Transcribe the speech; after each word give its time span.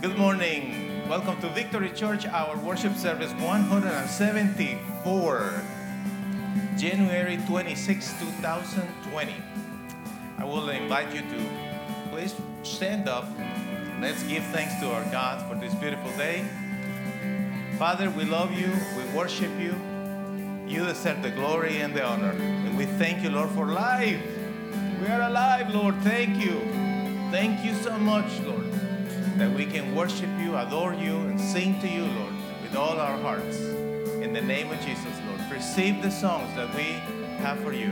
Good 0.00 0.16
morning. 0.16 1.04
Welcome 1.10 1.38
to 1.42 1.50
Victory 1.50 1.90
Church, 1.90 2.24
our 2.24 2.56
worship 2.56 2.96
service 2.96 3.32
174, 3.32 5.62
January 6.78 7.38
26, 7.46 8.18
2020. 8.18 9.34
I 10.38 10.44
will 10.46 10.70
invite 10.70 11.14
you 11.14 11.20
to 11.20 11.44
please 12.10 12.34
stand 12.62 13.10
up. 13.10 13.26
Let's 14.00 14.22
give 14.22 14.42
thanks 14.44 14.80
to 14.80 14.90
our 14.90 15.04
God 15.12 15.46
for 15.46 15.54
this 15.60 15.74
beautiful 15.74 16.10
day. 16.12 16.46
Father, 17.76 18.08
we 18.08 18.24
love 18.24 18.52
you, 18.52 18.72
we 18.96 19.04
worship 19.14 19.50
you. 19.60 19.74
You 20.66 20.86
deserve 20.86 21.22
the 21.22 21.30
glory 21.30 21.82
and 21.82 21.92
the 21.92 22.06
honor. 22.06 22.30
And 22.30 22.78
we 22.78 22.86
thank 22.86 23.22
you, 23.22 23.28
Lord, 23.28 23.50
for 23.50 23.66
life. 23.66 24.22
We 24.98 25.08
are 25.08 25.28
alive, 25.28 25.74
Lord. 25.74 25.96
Thank 25.96 26.42
you. 26.42 26.58
Thank 27.30 27.62
you 27.66 27.74
so 27.74 27.98
much, 27.98 28.40
Lord 28.46 28.59
that 29.40 29.50
we 29.52 29.64
can 29.64 29.94
worship 29.94 30.28
you, 30.38 30.54
adore 30.54 30.92
you, 30.92 31.16
and 31.16 31.40
sing 31.40 31.80
to 31.80 31.88
you, 31.88 32.04
Lord, 32.04 32.34
with 32.60 32.76
all 32.76 33.00
our 33.00 33.16
hearts. 33.22 33.58
In 34.20 34.34
the 34.34 34.40
name 34.42 34.70
of 34.70 34.78
Jesus, 34.82 35.18
Lord, 35.26 35.40
receive 35.50 36.02
the 36.02 36.10
songs 36.10 36.54
that 36.56 36.74
we 36.74 37.00
have 37.42 37.58
for 37.60 37.72
you. 37.72 37.90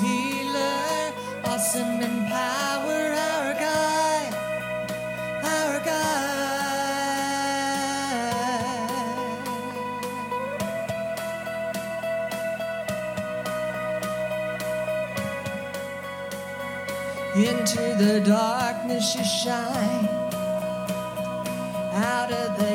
Healer, 0.00 1.12
awesome 1.44 2.00
in 2.00 2.26
power. 2.26 3.14
Our 3.30 3.54
God, 3.54 4.34
our 5.44 5.80
God. 5.84 6.24
Into 17.36 17.84
the 18.02 18.20
darkness 18.24 19.14
you 19.16 19.24
shine. 19.24 20.08
Out 21.92 22.30
of 22.32 22.56
the 22.58 22.74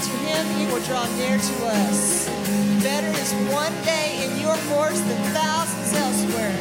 to 0.00 0.10
him, 0.24 0.46
he 0.56 0.66
will 0.72 0.80
draw 0.82 1.04
near 1.16 1.36
to 1.36 1.54
us. 1.66 2.28
Better 2.82 3.12
is 3.20 3.32
one 3.52 3.72
day 3.84 4.24
in 4.24 4.40
your 4.40 4.56
courts 4.72 5.00
than 5.00 5.20
thousands 5.34 5.92
elsewhere. 5.94 6.56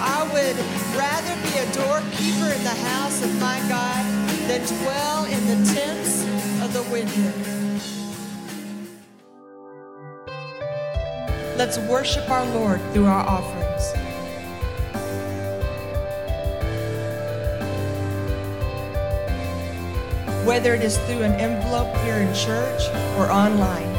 I 0.00 0.22
would 0.32 0.56
rather 0.96 1.34
be 1.44 1.52
a 1.58 1.66
doorkeeper 1.72 2.48
in 2.48 2.64
the 2.64 2.78
house 2.90 3.22
of 3.22 3.32
my 3.40 3.58
God 3.68 4.02
than 4.48 4.64
dwell 4.80 5.24
in 5.26 5.46
the 5.46 5.74
tents 5.74 6.24
of 6.64 6.72
the 6.72 6.82
wicked. 6.90 7.34
Let's 11.58 11.78
worship 11.78 12.28
our 12.30 12.46
Lord 12.54 12.80
through 12.92 13.06
our 13.06 13.26
offering. 13.28 13.61
whether 20.52 20.74
it 20.74 20.82
is 20.82 20.98
through 21.06 21.22
an 21.22 21.32
envelope 21.40 21.96
here 22.04 22.16
in 22.16 22.28
church 22.34 22.82
or 23.16 23.32
online. 23.32 23.90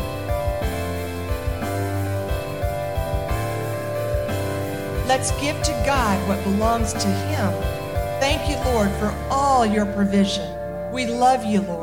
Let's 5.07 5.31
give 5.41 5.59
to 5.63 5.71
God 5.83 6.15
what 6.29 6.43
belongs 6.43 6.93
to 6.93 7.07
Him. 7.07 7.51
Thank 8.19 8.47
you, 8.47 8.55
Lord, 8.71 8.91
for 8.99 9.11
all 9.31 9.65
your 9.65 9.87
provision. 9.87 10.47
We 10.91 11.07
love 11.07 11.43
you, 11.43 11.61
Lord. 11.61 11.82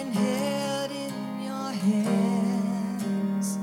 Been 0.00 0.12
held 0.12 0.90
in 0.90 1.42
your 1.42 1.70
hands. 1.72 3.58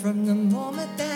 From 0.00 0.24
the 0.24 0.34
moment 0.34 0.96
that 0.98 1.07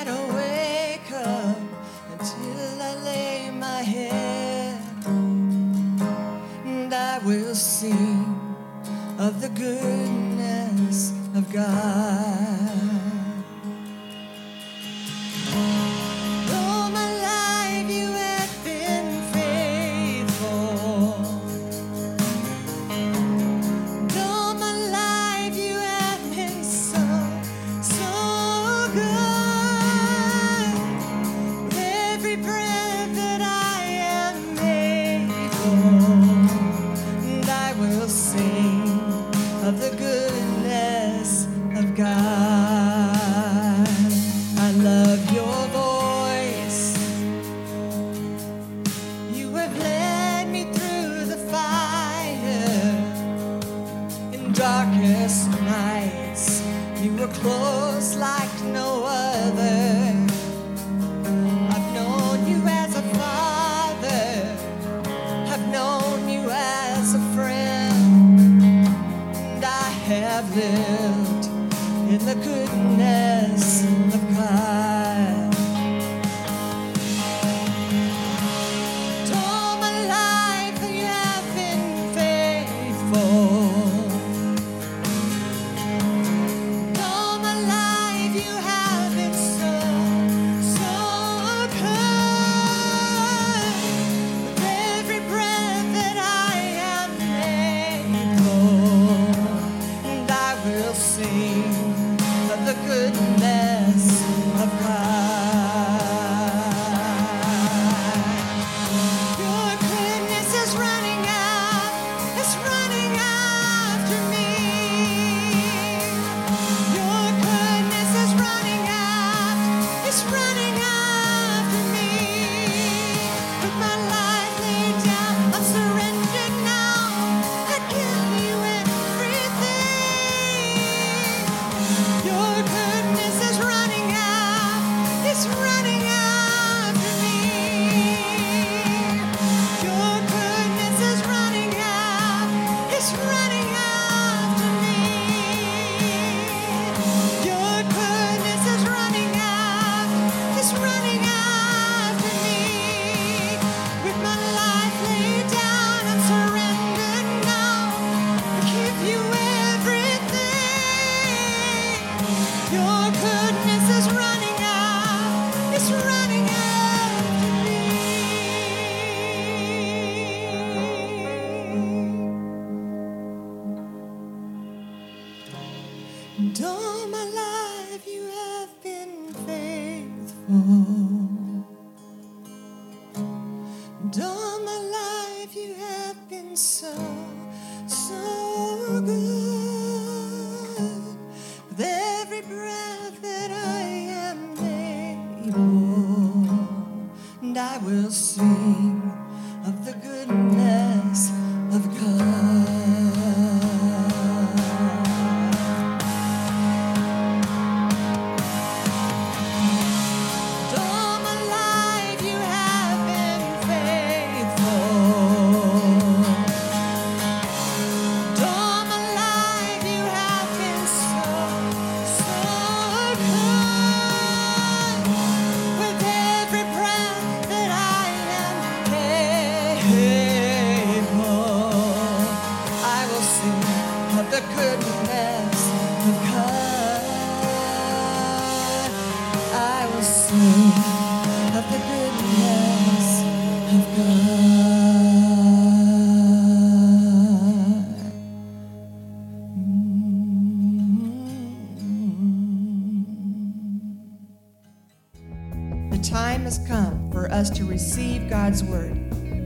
has 256.53 256.69
come 256.69 257.11
for 257.11 257.31
us 257.33 257.49
to 257.49 257.65
receive 257.65 258.29
God's 258.29 258.63
word. 258.63 258.95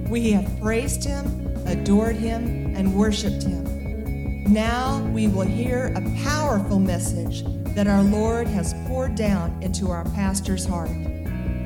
We 0.08 0.32
have 0.32 0.60
praised 0.60 1.04
Him, 1.04 1.54
adored 1.64 2.16
Him, 2.16 2.74
and 2.74 2.96
worshiped 2.96 3.44
Him. 3.44 4.52
Now 4.52 4.98
we 5.12 5.28
will 5.28 5.46
hear 5.46 5.92
a 5.94 6.00
powerful 6.24 6.80
message 6.80 7.44
that 7.76 7.86
our 7.86 8.02
Lord 8.02 8.48
has 8.48 8.74
poured 8.88 9.14
down 9.14 9.56
into 9.62 9.88
our 9.88 10.04
pastor's 10.16 10.66
heart. 10.66 10.90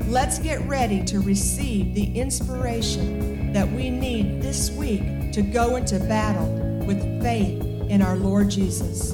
Let's 0.05 0.37
get 0.37 0.61
ready 0.67 1.03
to 1.05 1.19
receive 1.19 1.95
the 1.95 2.19
inspiration 2.19 3.51
that 3.51 3.67
we 3.71 3.89
need 3.89 4.43
this 4.43 4.69
week 4.69 5.31
to 5.31 5.41
go 5.41 5.75
into 5.75 5.97
battle 6.01 6.49
with 6.85 7.01
faith 7.23 7.63
in 7.89 8.03
our 8.03 8.15
Lord 8.15 8.51
Jesus. 8.51 9.13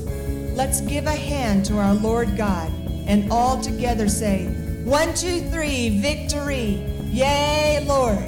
Let's 0.58 0.82
give 0.82 1.06
a 1.06 1.16
hand 1.16 1.64
to 1.68 1.78
our 1.78 1.94
Lord 1.94 2.36
God 2.36 2.70
and 3.08 3.32
all 3.32 3.62
together 3.62 4.10
say, 4.10 4.57
One, 4.88 5.14
two, 5.16 5.42
three, 5.50 6.00
victory! 6.00 6.82
Yay, 7.12 7.84
Lord! 7.86 8.24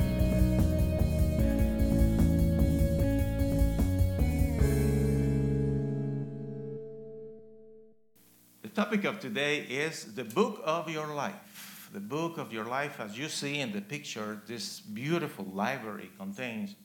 The 8.62 8.68
topic 8.76 9.06
of 9.06 9.22
today 9.22 9.60
is 9.60 10.14
the 10.16 10.26
book 10.26 10.62
of 10.66 10.90
your 10.90 11.08
life. 11.08 11.90
The 11.94 12.02
book 12.02 12.38
of 12.38 12.52
your 12.52 12.66
life, 12.66 13.00
as 13.00 13.18
you 13.18 13.30
see 13.30 13.62
in 13.62 13.72
the 13.72 13.80
picture, 13.80 14.42
this 14.46 14.82
beautiful 14.82 15.46
library 15.54 16.12
contains, 16.18 16.76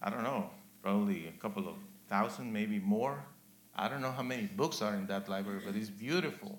I 0.00 0.08
don't 0.08 0.22
know, 0.22 0.48
probably 0.82 1.28
a 1.28 1.32
couple 1.32 1.68
of 1.68 1.74
thousand, 2.08 2.50
maybe 2.50 2.78
more. 2.78 3.22
I 3.76 3.90
don't 3.90 4.00
know 4.00 4.12
how 4.12 4.22
many 4.22 4.46
books 4.46 4.80
are 4.80 4.94
in 4.94 5.06
that 5.08 5.28
library, 5.28 5.60
but 5.62 5.76
it's 5.76 5.90
beautiful. 5.90 6.58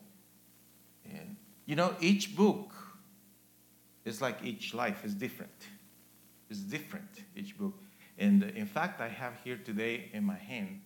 And 1.03 1.37
you 1.71 1.77
know, 1.77 1.95
each 2.01 2.35
book 2.35 2.73
is 4.03 4.21
like 4.21 4.43
each 4.43 4.73
life 4.73 5.05
is 5.05 5.13
different. 5.13 5.59
It's 6.49 6.59
different, 6.59 7.07
each 7.33 7.57
book. 7.57 7.75
And 8.17 8.43
uh, 8.43 8.47
in 8.47 8.65
fact, 8.65 8.99
I 8.99 9.07
have 9.07 9.35
here 9.41 9.57
today 9.63 10.09
in 10.11 10.25
my 10.25 10.35
hand 10.35 10.81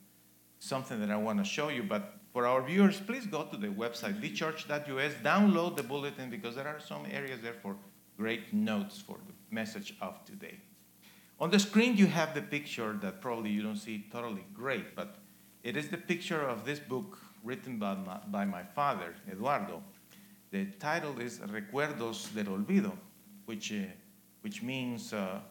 something 0.60 1.00
that 1.00 1.10
I 1.10 1.16
want 1.18 1.40
to 1.40 1.44
show 1.44 1.70
you. 1.70 1.82
But 1.82 2.20
for 2.32 2.46
our 2.46 2.62
viewers, 2.62 3.00
please 3.00 3.26
go 3.26 3.46
to 3.46 3.58
the 3.58 3.70
website, 3.70 4.22
thechurch.us, 4.22 5.14
download 5.24 5.76
the 5.76 5.82
bulletin 5.82 6.30
because 6.30 6.54
there 6.54 6.68
are 6.68 6.80
some 6.80 7.08
areas 7.12 7.40
there 7.42 7.56
for 7.64 7.76
great 8.16 8.54
notes 8.54 9.02
for 9.02 9.18
the 9.26 9.34
message 9.50 9.96
of 10.02 10.24
today. 10.24 10.60
On 11.40 11.50
the 11.50 11.58
screen, 11.58 11.98
you 11.98 12.06
have 12.06 12.36
the 12.36 12.44
picture 12.44 12.96
that 13.02 13.22
probably 13.22 13.50
you 13.50 13.64
don't 13.64 13.78
see 13.88 14.06
totally 14.12 14.46
great, 14.54 14.96
but 14.96 15.16
it 15.64 15.76
is 15.76 15.90
the 15.90 15.98
picture 15.98 16.44
of 16.44 16.64
this 16.64 16.78
book 16.78 17.18
written 17.44 17.80
by 17.80 17.96
my, 17.96 18.20
by 18.28 18.46
my 18.46 18.62
father, 18.62 19.16
Eduardo. 19.32 19.82
The 20.56 20.68
title 20.80 21.20
is 21.20 21.40
Recuerdos 21.40 22.34
del 22.34 22.46
Olvido, 22.46 22.94
which, 23.44 23.74
uh, 23.74 23.92
which 24.40 24.64
means 24.64 25.12
uh, 25.12 25.42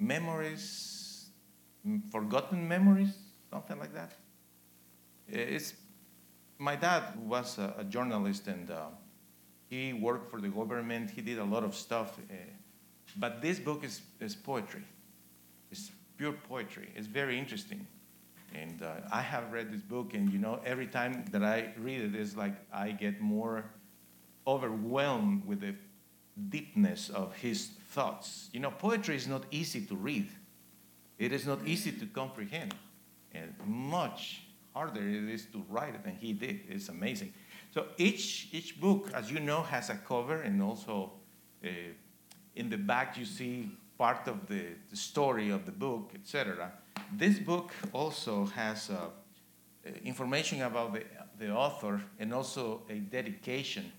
memories, 0.00 1.26
forgotten 2.10 2.66
memories, 2.66 3.16
something 3.48 3.78
like 3.78 3.94
that. 3.94 4.14
It's, 5.28 5.74
my 6.58 6.74
dad 6.74 7.04
was 7.16 7.58
a, 7.58 7.74
a 7.78 7.84
journalist 7.84 8.48
and 8.48 8.72
uh, 8.72 8.86
he 9.70 9.92
worked 9.92 10.28
for 10.28 10.40
the 10.40 10.48
government. 10.48 11.10
He 11.10 11.20
did 11.22 11.38
a 11.38 11.44
lot 11.44 11.62
of 11.62 11.76
stuff. 11.76 12.18
Uh, 12.28 12.34
but 13.16 13.40
this 13.40 13.60
book 13.60 13.84
is, 13.84 14.00
is 14.18 14.34
poetry. 14.34 14.82
It's 15.70 15.92
pure 16.16 16.32
poetry. 16.32 16.88
It's 16.96 17.06
very 17.06 17.38
interesting. 17.38 17.86
And 18.52 18.82
uh, 18.82 18.94
I 19.12 19.20
have 19.20 19.52
read 19.52 19.72
this 19.72 19.82
book, 19.82 20.12
and 20.14 20.32
you 20.32 20.40
know, 20.40 20.58
every 20.66 20.88
time 20.88 21.24
that 21.30 21.44
I 21.44 21.68
read 21.78 22.00
it, 22.00 22.16
it's 22.16 22.36
like 22.36 22.54
I 22.72 22.90
get 22.90 23.20
more 23.20 23.64
overwhelmed 24.46 25.46
with 25.46 25.60
the 25.60 25.74
deepness 26.48 27.10
of 27.10 27.34
his 27.36 27.68
thoughts. 27.90 28.50
You 28.52 28.60
know, 28.60 28.70
poetry 28.70 29.16
is 29.16 29.26
not 29.26 29.44
easy 29.50 29.82
to 29.86 29.96
read, 29.96 30.28
it 31.18 31.32
is 31.32 31.46
not 31.46 31.60
easy 31.66 31.92
to 31.92 32.06
comprehend, 32.06 32.74
and 33.32 33.54
much 33.66 34.42
harder 34.74 35.00
it 35.00 35.30
is 35.30 35.46
to 35.46 35.64
write 35.68 35.94
it 35.94 36.04
than 36.04 36.16
he 36.16 36.32
did. 36.32 36.60
It's 36.68 36.88
amazing. 36.88 37.32
So 37.72 37.86
each, 37.96 38.48
each 38.52 38.80
book, 38.80 39.10
as 39.14 39.30
you 39.30 39.40
know, 39.40 39.62
has 39.62 39.90
a 39.90 39.96
cover, 39.96 40.42
and 40.42 40.62
also 40.62 41.12
uh, 41.64 41.68
in 42.56 42.70
the 42.70 42.78
back 42.78 43.16
you 43.16 43.24
see 43.24 43.70
part 43.98 44.26
of 44.28 44.46
the, 44.46 44.66
the 44.90 44.96
story 44.96 45.50
of 45.50 45.66
the 45.66 45.72
book, 45.72 46.12
etc. 46.14 46.72
This 47.12 47.38
book 47.38 47.72
also 47.92 48.46
has 48.46 48.90
uh, 48.90 48.94
uh, 49.86 49.90
information 50.04 50.62
about 50.62 50.94
the, 50.94 51.04
the 51.38 51.50
author 51.50 52.02
and 52.18 52.32
also 52.32 52.82
a 52.88 52.94
dedication. 52.94 53.92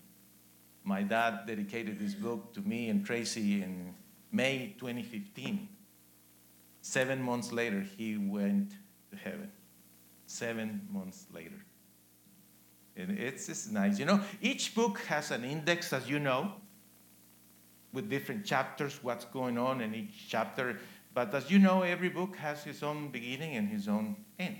My 0.85 1.01
dad 1.01 1.47
dedicated 1.47 1.97
this 1.99 2.13
book 2.13 2.53
to 2.53 2.61
me 2.61 2.89
and 2.89 3.03
Tracy 3.03 3.63
in 3.63 3.95
May 4.31 4.75
2015. 4.77 5.67
Seven 6.81 7.21
months 7.23 7.51
later, 7.51 7.81
he 7.81 8.17
went 8.17 8.69
to 9.09 9.17
heaven. 9.17 9.51
Seven 10.27 10.87
months 10.91 11.25
later. 11.33 11.65
And 12.95 13.17
it's, 13.17 13.49
it's 13.49 13.67
nice. 13.71 13.97
You 13.97 14.05
know, 14.05 14.21
each 14.41 14.75
book 14.75 14.99
has 15.07 15.31
an 15.31 15.43
index, 15.43 15.91
as 15.91 16.07
you 16.07 16.19
know, 16.19 16.53
with 17.91 18.07
different 18.07 18.45
chapters, 18.45 18.99
what's 19.01 19.25
going 19.25 19.57
on 19.57 19.81
in 19.81 19.95
each 19.95 20.29
chapter. 20.29 20.79
But 21.15 21.33
as 21.33 21.49
you 21.49 21.57
know, 21.57 21.81
every 21.81 22.09
book 22.09 22.35
has 22.35 22.67
its 22.67 22.83
own 22.83 23.09
beginning 23.09 23.55
and 23.55 23.67
his 23.67 23.87
own 23.87 24.17
end. 24.37 24.59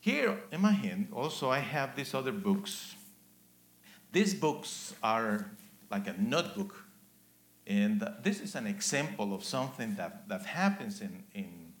Here 0.00 0.36
in 0.50 0.60
my 0.60 0.72
hand, 0.72 1.08
also, 1.12 1.48
I 1.48 1.60
have 1.60 1.94
these 1.94 2.12
other 2.12 2.32
books. 2.32 2.96
These 4.14 4.34
books 4.34 4.94
are 5.02 5.50
like 5.90 6.06
a 6.06 6.14
notebook. 6.16 6.84
And 7.66 8.08
this 8.22 8.40
is 8.40 8.54
an 8.54 8.64
example 8.68 9.34
of 9.34 9.42
something 9.42 9.96
that, 9.96 10.28
that 10.28 10.46
happens 10.46 11.00
in, 11.00 11.24
in, 11.34 11.72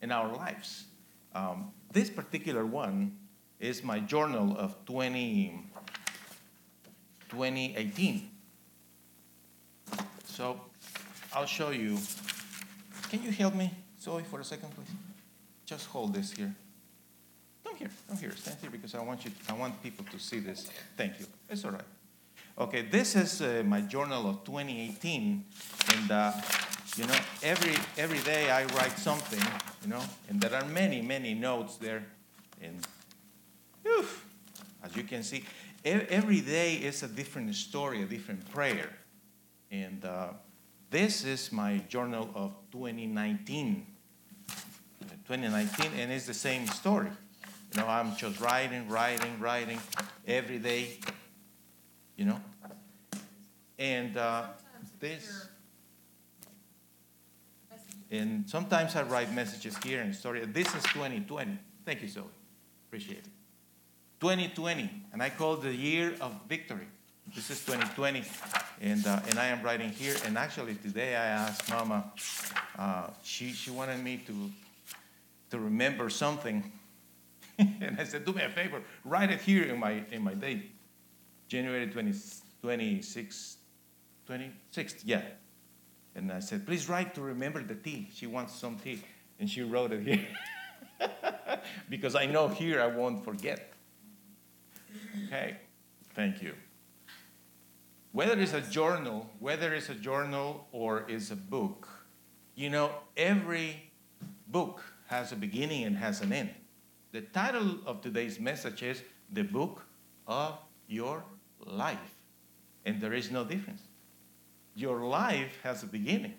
in 0.00 0.12
our 0.12 0.32
lives. 0.32 0.84
Um, 1.34 1.72
this 1.92 2.08
particular 2.08 2.64
one 2.64 3.18
is 3.58 3.82
my 3.82 3.98
journal 3.98 4.56
of 4.56 4.76
20, 4.84 5.64
2018. 7.28 8.30
So 10.26 10.60
I'll 11.32 11.44
show 11.44 11.70
you. 11.70 11.98
Can 13.10 13.24
you 13.24 13.32
help 13.32 13.56
me, 13.56 13.72
Zoe, 14.00 14.22
for 14.22 14.38
a 14.38 14.44
second, 14.44 14.70
please? 14.76 14.94
Just 15.66 15.86
hold 15.86 16.14
this 16.14 16.30
here. 16.30 16.54
Here, 17.80 17.88
come 18.06 18.18
here, 18.18 18.36
stand 18.36 18.58
here 18.60 18.68
because 18.68 18.94
I 18.94 19.00
want 19.00 19.24
you. 19.24 19.30
I 19.48 19.54
want 19.54 19.82
people 19.82 20.04
to 20.12 20.18
see 20.18 20.38
this. 20.38 20.68
Thank 20.98 21.18
you. 21.18 21.24
It's 21.48 21.64
all 21.64 21.70
right. 21.70 21.80
Okay, 22.58 22.82
this 22.82 23.16
is 23.16 23.40
uh, 23.40 23.62
my 23.64 23.80
journal 23.80 24.28
of 24.28 24.44
2018, 24.44 25.42
and 25.94 26.10
uh, 26.10 26.32
you 26.96 27.06
know, 27.06 27.14
every 27.42 27.72
every 27.96 28.18
day 28.18 28.50
I 28.50 28.64
write 28.64 28.98
something, 28.98 29.40
you 29.82 29.88
know, 29.88 30.02
and 30.28 30.38
there 30.38 30.54
are 30.54 30.66
many 30.66 31.00
many 31.00 31.32
notes 31.32 31.78
there, 31.78 32.04
and 32.60 32.86
whew, 33.82 34.04
as 34.84 34.94
you 34.94 35.04
can 35.04 35.22
see, 35.22 35.38
e- 35.82 36.06
every 36.10 36.42
day 36.42 36.74
is 36.74 37.02
a 37.02 37.08
different 37.08 37.54
story, 37.54 38.02
a 38.02 38.06
different 38.06 38.46
prayer. 38.50 38.90
And 39.70 40.04
uh, 40.04 40.34
this 40.90 41.24
is 41.24 41.50
my 41.50 41.78
journal 41.88 42.28
of 42.34 42.52
2019. 42.72 43.86
2019, 45.26 45.92
and 45.98 46.12
it's 46.12 46.26
the 46.26 46.34
same 46.34 46.66
story. 46.66 47.08
You 47.72 47.80
know, 47.80 47.86
I'm 47.86 48.16
just 48.16 48.40
writing, 48.40 48.88
writing, 48.88 49.38
writing 49.38 49.80
every 50.26 50.58
day. 50.58 50.98
You 52.16 52.26
know, 52.26 52.40
and 53.78 54.16
uh, 54.16 54.44
this. 54.98 55.48
And 58.10 58.48
sometimes 58.50 58.96
I 58.96 59.02
write 59.02 59.32
messages 59.32 59.76
here 59.84 60.00
and 60.00 60.14
story. 60.14 60.44
This 60.44 60.66
is 60.74 60.82
2020. 60.84 61.58
Thank 61.86 62.02
you, 62.02 62.08
Zoe. 62.08 62.24
Appreciate 62.88 63.18
it. 63.18 63.28
2020, 64.20 64.90
and 65.12 65.22
I 65.22 65.30
call 65.30 65.56
the 65.56 65.74
year 65.74 66.14
of 66.20 66.32
victory. 66.46 66.86
This 67.34 67.48
is 67.50 67.64
2020, 67.64 68.24
and 68.82 69.06
uh, 69.06 69.20
and 69.28 69.38
I 69.38 69.46
am 69.46 69.62
writing 69.62 69.90
here. 69.90 70.16
And 70.26 70.36
actually, 70.36 70.74
today 70.74 71.14
I 71.14 71.26
asked 71.26 71.70
Mama. 71.70 72.12
Uh, 72.78 73.06
she 73.22 73.52
she 73.52 73.70
wanted 73.70 74.02
me 74.02 74.18
to 74.26 74.50
to 75.50 75.58
remember 75.58 76.10
something, 76.10 76.70
and 77.80 77.98
I 77.98 78.04
said, 78.04 78.24
"Do 78.24 78.32
me 78.32 78.42
a 78.42 78.50
favor, 78.50 78.82
write 79.04 79.30
it 79.30 79.40
here 79.40 79.64
in 79.64 79.78
my 79.78 80.04
in 80.10 80.22
my 80.22 80.34
date, 80.34 80.72
January 81.48 81.86
20, 81.86 82.12
26, 82.62 83.56
26th, 84.28 85.02
yeah." 85.04 85.22
And 86.14 86.32
I 86.32 86.40
said, 86.40 86.66
"Please 86.66 86.88
write 86.88 87.14
to 87.14 87.20
remember 87.20 87.62
the 87.62 87.74
tea. 87.74 88.08
She 88.12 88.26
wants 88.26 88.54
some 88.54 88.78
tea," 88.78 89.02
and 89.38 89.48
she 89.48 89.62
wrote 89.62 89.92
it 89.92 90.02
here 90.06 90.26
because 91.88 92.14
I 92.14 92.26
know 92.26 92.48
here 92.48 92.80
I 92.80 92.86
won't 92.86 93.24
forget. 93.24 93.72
Okay, 95.26 95.56
thank 96.14 96.42
you. 96.42 96.54
Whether 98.12 98.40
it's 98.40 98.54
a 98.54 98.60
journal, 98.60 99.30
whether 99.38 99.72
it's 99.72 99.88
a 99.88 99.94
journal 99.94 100.66
or 100.72 101.04
it's 101.08 101.30
a 101.30 101.36
book, 101.36 101.88
you 102.56 102.68
know, 102.68 102.90
every 103.16 103.92
book 104.48 104.82
has 105.06 105.30
a 105.30 105.36
beginning 105.36 105.84
and 105.84 105.96
has 105.96 106.20
an 106.20 106.32
end. 106.32 106.50
The 107.12 107.22
title 107.22 107.78
of 107.86 108.00
today's 108.00 108.38
message 108.38 108.84
is 108.84 109.02
The 109.32 109.42
Book 109.42 109.84
of 110.28 110.58
Your 110.86 111.24
Life. 111.58 112.14
And 112.86 113.00
there 113.00 113.12
is 113.12 113.32
no 113.32 113.44
difference. 113.44 113.82
Your 114.76 115.00
life 115.00 115.58
has 115.64 115.82
a 115.82 115.86
beginning. 115.86 116.34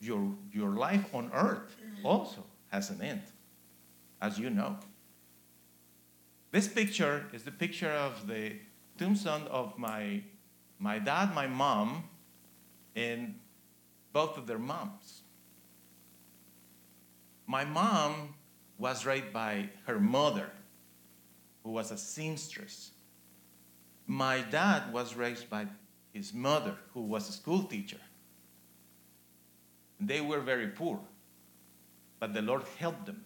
Your, 0.00 0.30
your 0.52 0.76
life 0.76 1.12
on 1.12 1.32
earth 1.34 1.74
also 2.04 2.44
has 2.68 2.90
an 2.90 3.02
end, 3.02 3.22
as 4.22 4.38
you 4.38 4.48
know. 4.48 4.76
This 6.52 6.68
picture 6.68 7.26
is 7.32 7.42
the 7.42 7.50
picture 7.50 7.90
of 7.90 8.28
the 8.28 8.52
tombstone 8.96 9.48
of 9.48 9.76
my, 9.76 10.22
my 10.78 11.00
dad, 11.00 11.34
my 11.34 11.48
mom, 11.48 12.04
and 12.94 13.34
both 14.12 14.38
of 14.38 14.46
their 14.46 14.58
moms. 14.58 15.22
My 17.48 17.64
mom 17.64 18.34
was 18.78 19.06
raised 19.06 19.32
by 19.32 19.68
her 19.86 19.98
mother, 19.98 20.50
who 21.62 21.70
was 21.70 21.90
a 21.90 21.96
seamstress. 21.96 22.90
My 24.06 24.40
dad 24.40 24.92
was 24.92 25.16
raised 25.16 25.48
by 25.50 25.66
his 26.12 26.32
mother, 26.32 26.76
who 26.94 27.02
was 27.02 27.28
a 27.28 27.32
school 27.32 27.64
teacher. 27.64 27.98
They 30.00 30.20
were 30.20 30.40
very 30.40 30.68
poor, 30.68 31.00
but 32.20 32.34
the 32.34 32.42
Lord 32.42 32.62
helped 32.78 33.06
them. 33.06 33.24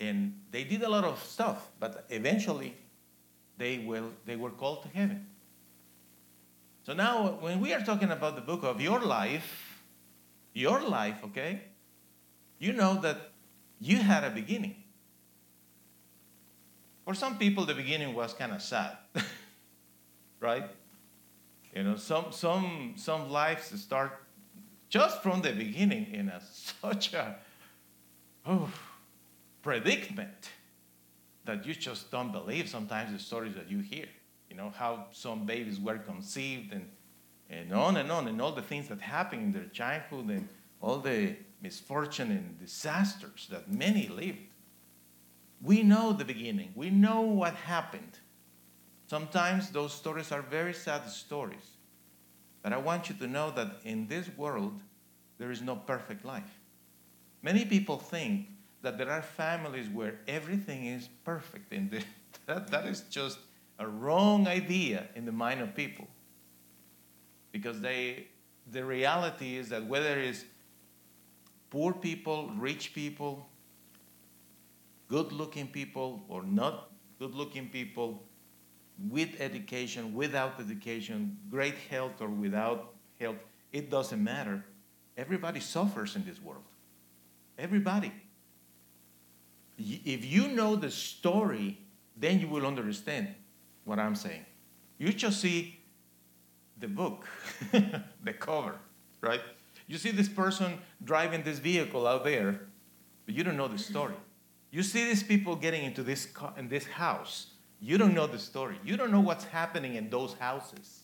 And 0.00 0.40
they 0.50 0.64
did 0.64 0.82
a 0.82 0.88
lot 0.88 1.04
of 1.04 1.22
stuff, 1.22 1.70
but 1.78 2.04
eventually 2.10 2.74
they, 3.58 3.78
will, 3.78 4.10
they 4.26 4.36
were 4.36 4.50
called 4.50 4.82
to 4.82 4.88
heaven. 4.88 5.26
So 6.84 6.92
now, 6.92 7.38
when 7.40 7.60
we 7.60 7.72
are 7.72 7.80
talking 7.80 8.10
about 8.10 8.34
the 8.34 8.40
book 8.40 8.64
of 8.64 8.80
your 8.80 9.00
life, 9.00 9.80
your 10.52 10.80
life, 10.82 11.20
okay, 11.26 11.62
you 12.58 12.72
know 12.72 13.00
that 13.02 13.31
you 13.82 13.98
had 13.98 14.22
a 14.22 14.30
beginning. 14.30 14.76
For 17.04 17.14
some 17.14 17.36
people, 17.36 17.66
the 17.66 17.74
beginning 17.74 18.14
was 18.14 18.32
kind 18.32 18.52
of 18.52 18.62
sad, 18.62 18.96
right? 20.40 20.70
You 21.74 21.82
know, 21.82 21.96
some, 21.96 22.26
some, 22.30 22.94
some 22.96 23.30
lives 23.30 23.78
start 23.80 24.22
just 24.88 25.20
from 25.22 25.42
the 25.42 25.52
beginning 25.52 26.06
in 26.12 26.28
a, 26.28 26.40
such 26.80 27.12
a 27.12 27.36
oh, 28.46 28.70
predicament 29.62 30.50
that 31.44 31.66
you 31.66 31.74
just 31.74 32.10
don't 32.12 32.30
believe 32.30 32.68
sometimes 32.68 33.12
the 33.12 33.18
stories 33.18 33.54
that 33.54 33.68
you 33.68 33.80
hear. 33.80 34.06
You 34.48 34.56
know, 34.56 34.72
how 34.76 35.06
some 35.10 35.44
babies 35.44 35.80
were 35.80 35.98
conceived 35.98 36.72
and, 36.72 36.88
and 37.50 37.72
on 37.72 37.96
and 37.96 38.12
on, 38.12 38.28
and 38.28 38.40
all 38.40 38.52
the 38.52 38.62
things 38.62 38.86
that 38.88 39.00
happen 39.00 39.40
in 39.40 39.52
their 39.52 39.64
childhood 39.64 40.28
and 40.28 40.48
all 40.80 40.98
the 40.98 41.34
misfortune 41.62 42.30
and 42.30 42.58
disasters 42.58 43.46
that 43.50 43.72
many 43.72 44.08
lived. 44.08 44.38
We 45.62 45.82
know 45.82 46.12
the 46.12 46.24
beginning, 46.24 46.72
we 46.74 46.90
know 46.90 47.20
what 47.20 47.54
happened. 47.54 48.18
Sometimes 49.06 49.70
those 49.70 49.92
stories 49.92 50.32
are 50.32 50.42
very 50.42 50.74
sad 50.74 51.08
stories. 51.08 51.76
But 52.62 52.72
I 52.72 52.78
want 52.78 53.08
you 53.08 53.14
to 53.16 53.26
know 53.26 53.50
that 53.50 53.80
in 53.84 54.06
this 54.06 54.28
world, 54.36 54.80
there 55.38 55.50
is 55.50 55.60
no 55.60 55.76
perfect 55.76 56.24
life. 56.24 56.58
Many 57.42 57.64
people 57.64 57.98
think 57.98 58.46
that 58.82 58.98
there 58.98 59.10
are 59.10 59.22
families 59.22 59.88
where 59.88 60.18
everything 60.28 60.86
is 60.86 61.08
perfect, 61.24 61.72
and 61.72 61.90
that, 62.46 62.68
that 62.68 62.86
is 62.86 63.02
just 63.10 63.38
a 63.78 63.86
wrong 63.86 64.46
idea 64.46 65.08
in 65.14 65.24
the 65.24 65.32
mind 65.32 65.60
of 65.60 65.74
people. 65.74 66.06
Because 67.50 67.80
they, 67.80 68.28
the 68.70 68.84
reality 68.84 69.56
is 69.56 69.68
that 69.70 69.84
whether 69.86 70.18
it's 70.18 70.44
poor 71.72 71.94
people, 71.94 72.50
rich 72.58 72.92
people, 72.92 73.48
good 75.08 75.32
looking 75.32 75.66
people, 75.66 76.22
or 76.28 76.42
not 76.42 76.90
good 77.18 77.34
looking 77.34 77.66
people, 77.70 78.22
with 79.08 79.40
education, 79.40 80.12
without 80.12 80.60
education, 80.60 81.38
great 81.50 81.76
health 81.90 82.20
or 82.20 82.28
without 82.28 82.92
health, 83.18 83.36
it 83.72 83.90
doesn't 83.90 84.22
matter. 84.22 84.62
Everybody 85.16 85.60
suffers 85.60 86.14
in 86.14 86.26
this 86.26 86.42
world. 86.42 86.68
Everybody. 87.58 88.12
If 89.78 90.26
you 90.26 90.48
know 90.48 90.76
the 90.76 90.90
story, 90.90 91.78
then 92.18 92.38
you 92.38 92.48
will 92.48 92.66
understand 92.66 93.28
what 93.84 93.98
I'm 93.98 94.14
saying. 94.14 94.44
You 94.98 95.10
just 95.14 95.40
see 95.40 95.80
the 96.78 96.88
book, 96.88 97.26
the 97.72 98.34
cover, 98.38 98.74
right? 99.22 99.40
You 99.86 99.98
see 99.98 100.10
this 100.10 100.28
person 100.28 100.78
driving 101.04 101.42
this 101.42 101.58
vehicle 101.58 102.06
out 102.06 102.24
there, 102.24 102.60
but 103.26 103.34
you 103.34 103.44
don't 103.44 103.56
know 103.56 103.68
the 103.68 103.78
story. 103.78 104.14
You 104.70 104.82
see 104.82 105.04
these 105.04 105.22
people 105.22 105.54
getting 105.56 105.84
into 105.84 106.02
this, 106.02 106.28
in 106.56 106.68
this 106.68 106.86
house, 106.86 107.48
you 107.80 107.98
don't 107.98 108.14
know 108.14 108.26
the 108.26 108.38
story. 108.38 108.78
You 108.84 108.96
don't 108.96 109.10
know 109.10 109.20
what's 109.20 109.44
happening 109.44 109.96
in 109.96 110.08
those 110.08 110.34
houses. 110.34 111.00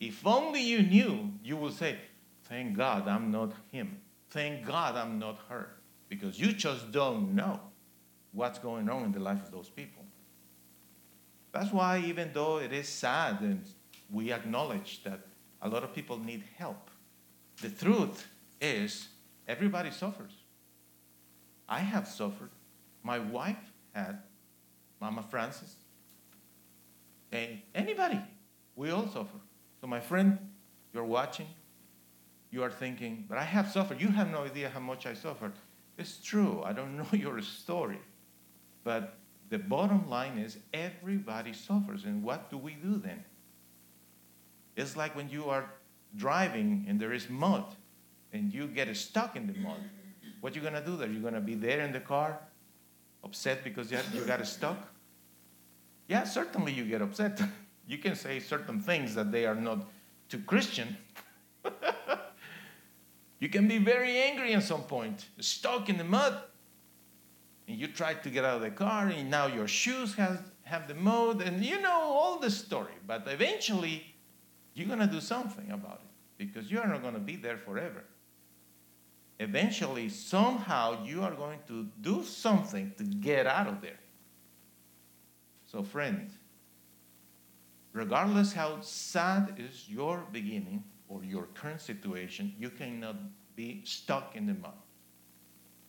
If 0.00 0.26
only 0.26 0.62
you 0.62 0.82
knew, 0.82 1.32
you 1.42 1.56
would 1.56 1.74
say, 1.74 1.98
Thank 2.44 2.76
God 2.76 3.08
I'm 3.08 3.30
not 3.30 3.52
him. 3.72 4.00
Thank 4.30 4.66
God 4.66 4.96
I'm 4.96 5.18
not 5.18 5.38
her. 5.48 5.68
Because 6.08 6.38
you 6.38 6.52
just 6.52 6.92
don't 6.92 7.34
know 7.34 7.60
what's 8.32 8.58
going 8.58 8.88
on 8.88 9.04
in 9.04 9.12
the 9.12 9.20
life 9.20 9.42
of 9.42 9.50
those 9.50 9.70
people. 9.70 10.04
That's 11.52 11.72
why, 11.72 12.02
even 12.04 12.30
though 12.34 12.58
it 12.58 12.72
is 12.72 12.88
sad 12.88 13.40
and 13.40 13.64
we 14.10 14.32
acknowledge 14.32 15.04
that 15.04 15.20
a 15.62 15.68
lot 15.68 15.84
of 15.84 15.94
people 15.94 16.18
need 16.18 16.42
help, 16.58 16.90
the 17.60 17.68
truth 17.70 18.26
is 18.60 19.08
everybody 19.46 19.90
suffers. 19.90 20.32
I 21.68 21.80
have 21.80 22.06
suffered. 22.06 22.50
My 23.02 23.18
wife 23.18 23.72
had. 23.92 24.18
Mama 25.00 25.22
Francis. 25.22 25.76
And 27.32 27.60
anybody. 27.74 28.20
We 28.76 28.90
all 28.90 29.06
suffer. 29.08 29.38
So, 29.80 29.86
my 29.86 30.00
friend, 30.00 30.38
you're 30.92 31.04
watching. 31.04 31.46
You 32.50 32.62
are 32.62 32.70
thinking, 32.70 33.26
but 33.28 33.36
I 33.36 33.42
have 33.42 33.70
suffered. 33.70 34.00
You 34.00 34.08
have 34.08 34.30
no 34.30 34.44
idea 34.44 34.68
how 34.68 34.80
much 34.80 35.06
I 35.06 35.14
suffered. 35.14 35.52
It's 35.98 36.18
true. 36.18 36.62
I 36.64 36.72
don't 36.72 36.96
know 36.98 37.08
your 37.12 37.40
story. 37.42 37.98
But 38.84 39.16
the 39.50 39.58
bottom 39.58 40.08
line 40.08 40.38
is 40.38 40.58
everybody 40.72 41.52
suffers. 41.52 42.04
And 42.04 42.22
what 42.22 42.50
do 42.50 42.58
we 42.58 42.74
do 42.74 42.96
then? 42.96 43.24
It's 44.76 44.96
like 44.96 45.14
when 45.14 45.28
you 45.28 45.48
are 45.50 45.68
driving 46.16 46.86
and 46.88 47.00
there 47.00 47.12
is 47.12 47.28
mud 47.28 47.64
and 48.34 48.52
you 48.52 48.66
get 48.66 48.94
stuck 48.96 49.36
in 49.36 49.46
the 49.46 49.58
mud. 49.60 49.78
What 50.40 50.54
you 50.54 50.60
going 50.60 50.74
to 50.74 50.84
do 50.84 50.96
there? 50.96 51.08
You're 51.08 51.22
going 51.22 51.34
to 51.34 51.40
be 51.40 51.54
there 51.54 51.80
in 51.80 51.92
the 51.92 52.00
car, 52.00 52.38
upset 53.22 53.64
because 53.64 53.90
you, 53.90 53.98
you 54.12 54.22
got 54.22 54.46
stuck? 54.46 54.76
Yeah, 56.08 56.24
certainly 56.24 56.72
you 56.72 56.84
get 56.84 57.00
upset. 57.00 57.40
you 57.86 57.96
can 57.96 58.14
say 58.14 58.40
certain 58.40 58.80
things 58.80 59.14
that 59.14 59.32
they 59.32 59.46
are 59.46 59.54
not 59.54 59.86
too 60.28 60.40
Christian. 60.40 60.98
you 63.38 63.48
can 63.48 63.68
be 63.68 63.78
very 63.78 64.18
angry 64.18 64.52
at 64.52 64.64
some 64.64 64.82
point, 64.82 65.26
stuck 65.38 65.88
in 65.88 65.96
the 65.96 66.04
mud. 66.04 66.42
And 67.66 67.78
you 67.78 67.86
try 67.86 68.12
to 68.12 68.28
get 68.28 68.44
out 68.44 68.56
of 68.56 68.60
the 68.60 68.70
car, 68.70 69.06
and 69.08 69.30
now 69.30 69.46
your 69.46 69.66
shoes 69.66 70.14
has 70.16 70.38
have 70.64 70.86
the 70.86 70.94
mud, 70.94 71.40
and 71.40 71.64
you 71.64 71.80
know 71.80 71.90
all 71.90 72.38
the 72.38 72.50
story. 72.50 72.92
But 73.06 73.26
eventually, 73.26 74.14
you're 74.74 74.86
going 74.86 74.98
to 74.98 75.06
do 75.06 75.20
something 75.20 75.70
about 75.70 76.00
it 76.03 76.03
because 76.36 76.70
you 76.70 76.80
are 76.80 76.88
not 76.88 77.02
going 77.02 77.14
to 77.14 77.20
be 77.20 77.36
there 77.36 77.56
forever. 77.56 78.04
Eventually, 79.40 80.08
somehow, 80.08 81.04
you 81.04 81.22
are 81.22 81.34
going 81.34 81.58
to 81.66 81.88
do 82.00 82.22
something 82.22 82.92
to 82.98 83.04
get 83.04 83.46
out 83.46 83.66
of 83.66 83.80
there. 83.80 83.98
So, 85.66 85.82
friend, 85.82 86.30
regardless 87.92 88.52
how 88.52 88.80
sad 88.80 89.54
is 89.58 89.88
your 89.88 90.26
beginning 90.30 90.84
or 91.08 91.24
your 91.24 91.44
current 91.54 91.80
situation, 91.80 92.54
you 92.58 92.70
cannot 92.70 93.16
be 93.56 93.82
stuck 93.84 94.36
in 94.36 94.46
the 94.46 94.54
mud. 94.54 94.74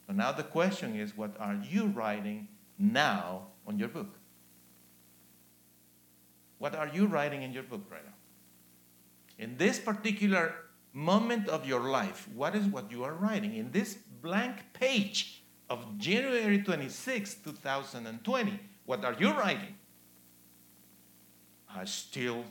So 0.07 0.13
now 0.13 0.31
the 0.31 0.43
question 0.43 0.95
is, 0.95 1.17
what 1.17 1.35
are 1.39 1.59
you 1.67 1.87
writing 1.87 2.47
now 2.77 3.47
on 3.65 3.79
your 3.79 3.87
book? 3.87 4.19
What 6.57 6.75
are 6.75 6.87
you 6.87 7.07
writing 7.07 7.41
in 7.41 7.53
your 7.53 7.63
book 7.63 7.81
right 7.91 8.05
now? 8.05 8.14
In 9.37 9.57
this 9.57 9.79
particular 9.79 10.55
moment 10.93 11.49
of 11.49 11.67
your 11.67 11.89
life, 11.89 12.27
what 12.33 12.55
is 12.55 12.65
what 12.65 12.91
you 12.91 13.03
are 13.03 13.13
writing? 13.13 13.55
In 13.55 13.71
this 13.71 13.97
blank 14.21 14.73
page 14.73 15.43
of 15.69 15.97
January 15.97 16.61
26, 16.61 17.35
2020, 17.35 18.59
what 18.85 19.03
are 19.03 19.13
you 19.19 19.31
writing? 19.31 19.75
I 21.73 21.85
still 21.85 22.45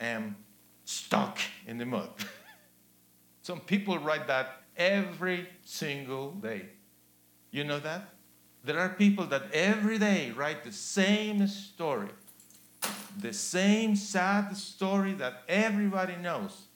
am 0.00 0.36
stuck 0.84 1.38
in 1.66 1.78
the 1.78 1.86
mud. 1.86 2.10
Some 3.42 3.60
people 3.60 3.98
write 3.98 4.26
that 4.28 4.62
every 4.76 5.48
single 5.62 6.30
day. 6.32 6.62
You 7.50 7.64
know 7.64 7.78
that? 7.80 8.08
There 8.64 8.78
are 8.78 8.88
people 8.88 9.26
that 9.26 9.52
every 9.52 9.98
day 9.98 10.30
write 10.30 10.64
the 10.64 10.72
same 10.72 11.46
story, 11.46 12.08
the 13.18 13.32
same 13.32 13.96
sad 13.96 14.56
story 14.56 15.12
that 15.14 15.42
everybody 15.48 16.16
knows. 16.16 16.66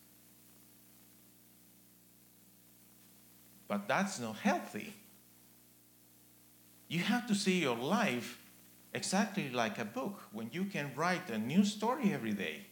But 3.67 3.87
that's 3.87 4.19
not 4.19 4.37
healthy. 4.37 4.95
You 6.89 7.01
have 7.01 7.27
to 7.27 7.35
see 7.35 7.61
your 7.61 7.77
life 7.77 8.39
exactly 8.95 9.51
like 9.51 9.79
a 9.79 9.85
book 9.85 10.23
when 10.33 10.49
you 10.53 10.65
can 10.65 10.91
write 10.97 11.29
a 11.29 11.39
new 11.39 11.65
story 11.65 12.13
every 12.13 12.33
day. 12.33 12.67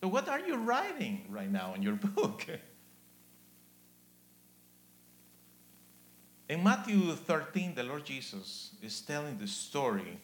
So, 0.00 0.08
what 0.08 0.28
are 0.28 0.38
you 0.38 0.56
writing 0.56 1.24
right 1.28 1.50
now 1.50 1.74
in 1.74 1.82
your 1.82 1.94
book? 2.14 2.46
In 6.48 6.62
Matthew 6.62 7.14
13, 7.14 7.74
the 7.74 7.82
Lord 7.82 8.04
Jesus 8.04 8.70
is 8.80 9.00
telling 9.02 9.36
the 9.36 9.46
story 9.46 10.18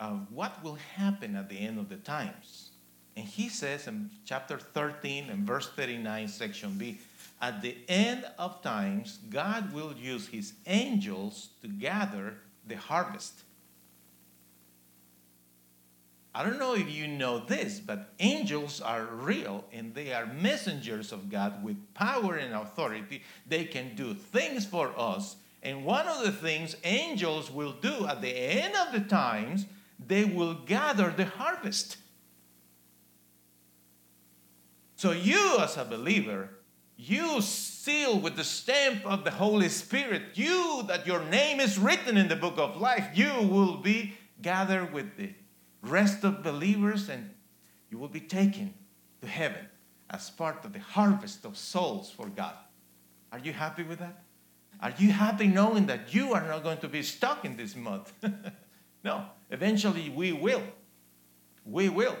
of 0.00 0.26
what 0.32 0.62
will 0.64 0.78
happen 0.96 1.36
at 1.36 1.48
the 1.48 1.58
end 1.58 1.78
of 1.78 1.88
the 1.88 1.96
times. 1.96 2.70
And 3.16 3.26
he 3.26 3.48
says 3.48 3.86
in 3.86 4.10
chapter 4.24 4.58
13 4.58 5.28
and 5.28 5.46
verse 5.46 5.68
39, 5.68 6.26
section 6.28 6.78
B, 6.78 6.98
at 7.42 7.62
the 7.62 7.76
end 7.88 8.24
of 8.38 8.62
times, 8.62 9.18
God 9.28 9.72
will 9.72 9.94
use 9.94 10.28
his 10.28 10.54
angels 10.66 11.50
to 11.62 11.68
gather 11.68 12.34
the 12.66 12.76
harvest. 12.76 13.42
I 16.34 16.44
don't 16.44 16.58
know 16.58 16.74
if 16.74 16.88
you 16.90 17.08
know 17.08 17.40
this, 17.40 17.80
but 17.80 18.12
angels 18.20 18.80
are 18.80 19.04
real 19.04 19.64
and 19.72 19.94
they 19.94 20.12
are 20.12 20.26
messengers 20.26 21.12
of 21.12 21.28
God 21.28 21.64
with 21.64 21.76
power 21.94 22.36
and 22.36 22.54
authority. 22.54 23.22
They 23.48 23.64
can 23.64 23.96
do 23.96 24.14
things 24.14 24.64
for 24.64 24.92
us. 24.96 25.36
And 25.62 25.84
one 25.84 26.06
of 26.06 26.22
the 26.22 26.32
things 26.32 26.76
angels 26.84 27.50
will 27.50 27.72
do 27.72 28.06
at 28.06 28.22
the 28.22 28.30
end 28.30 28.74
of 28.76 28.92
the 28.92 29.08
times, 29.08 29.66
they 30.06 30.24
will 30.24 30.54
gather 30.54 31.10
the 31.10 31.26
harvest. 31.26 31.96
So, 34.96 35.12
you 35.12 35.58
as 35.58 35.76
a 35.76 35.84
believer, 35.84 36.50
you 36.96 37.40
seal 37.40 38.18
with 38.18 38.36
the 38.36 38.44
stamp 38.44 39.06
of 39.06 39.24
the 39.24 39.30
Holy 39.30 39.70
Spirit, 39.70 40.22
you 40.34 40.82
that 40.86 41.06
your 41.06 41.24
name 41.24 41.58
is 41.60 41.78
written 41.78 42.18
in 42.18 42.28
the 42.28 42.36
book 42.36 42.58
of 42.58 42.78
life, 42.78 43.08
you 43.14 43.32
will 43.40 43.78
be 43.78 44.14
gathered 44.42 44.92
with 44.92 45.16
the 45.16 45.32
rest 45.82 46.24
of 46.24 46.42
believers 46.42 47.08
and 47.08 47.30
you 47.90 47.98
will 47.98 48.08
be 48.08 48.20
taken 48.20 48.74
to 49.22 49.26
heaven 49.26 49.66
as 50.10 50.28
part 50.28 50.64
of 50.64 50.72
the 50.72 50.78
harvest 50.78 51.44
of 51.44 51.56
souls 51.56 52.10
for 52.10 52.26
God. 52.26 52.54
Are 53.32 53.38
you 53.38 53.52
happy 53.52 53.82
with 53.82 53.98
that? 54.00 54.22
Are 54.80 54.92
you 54.98 55.10
happy 55.12 55.46
knowing 55.46 55.86
that 55.86 56.12
you 56.14 56.32
are 56.34 56.46
not 56.46 56.62
going 56.62 56.78
to 56.78 56.88
be 56.88 57.02
stuck 57.02 57.44
in 57.44 57.56
this 57.56 57.76
mud? 57.76 58.06
no, 59.04 59.24
eventually 59.50 60.10
we 60.10 60.32
will. 60.32 60.62
We 61.64 61.88
will. 61.88 62.16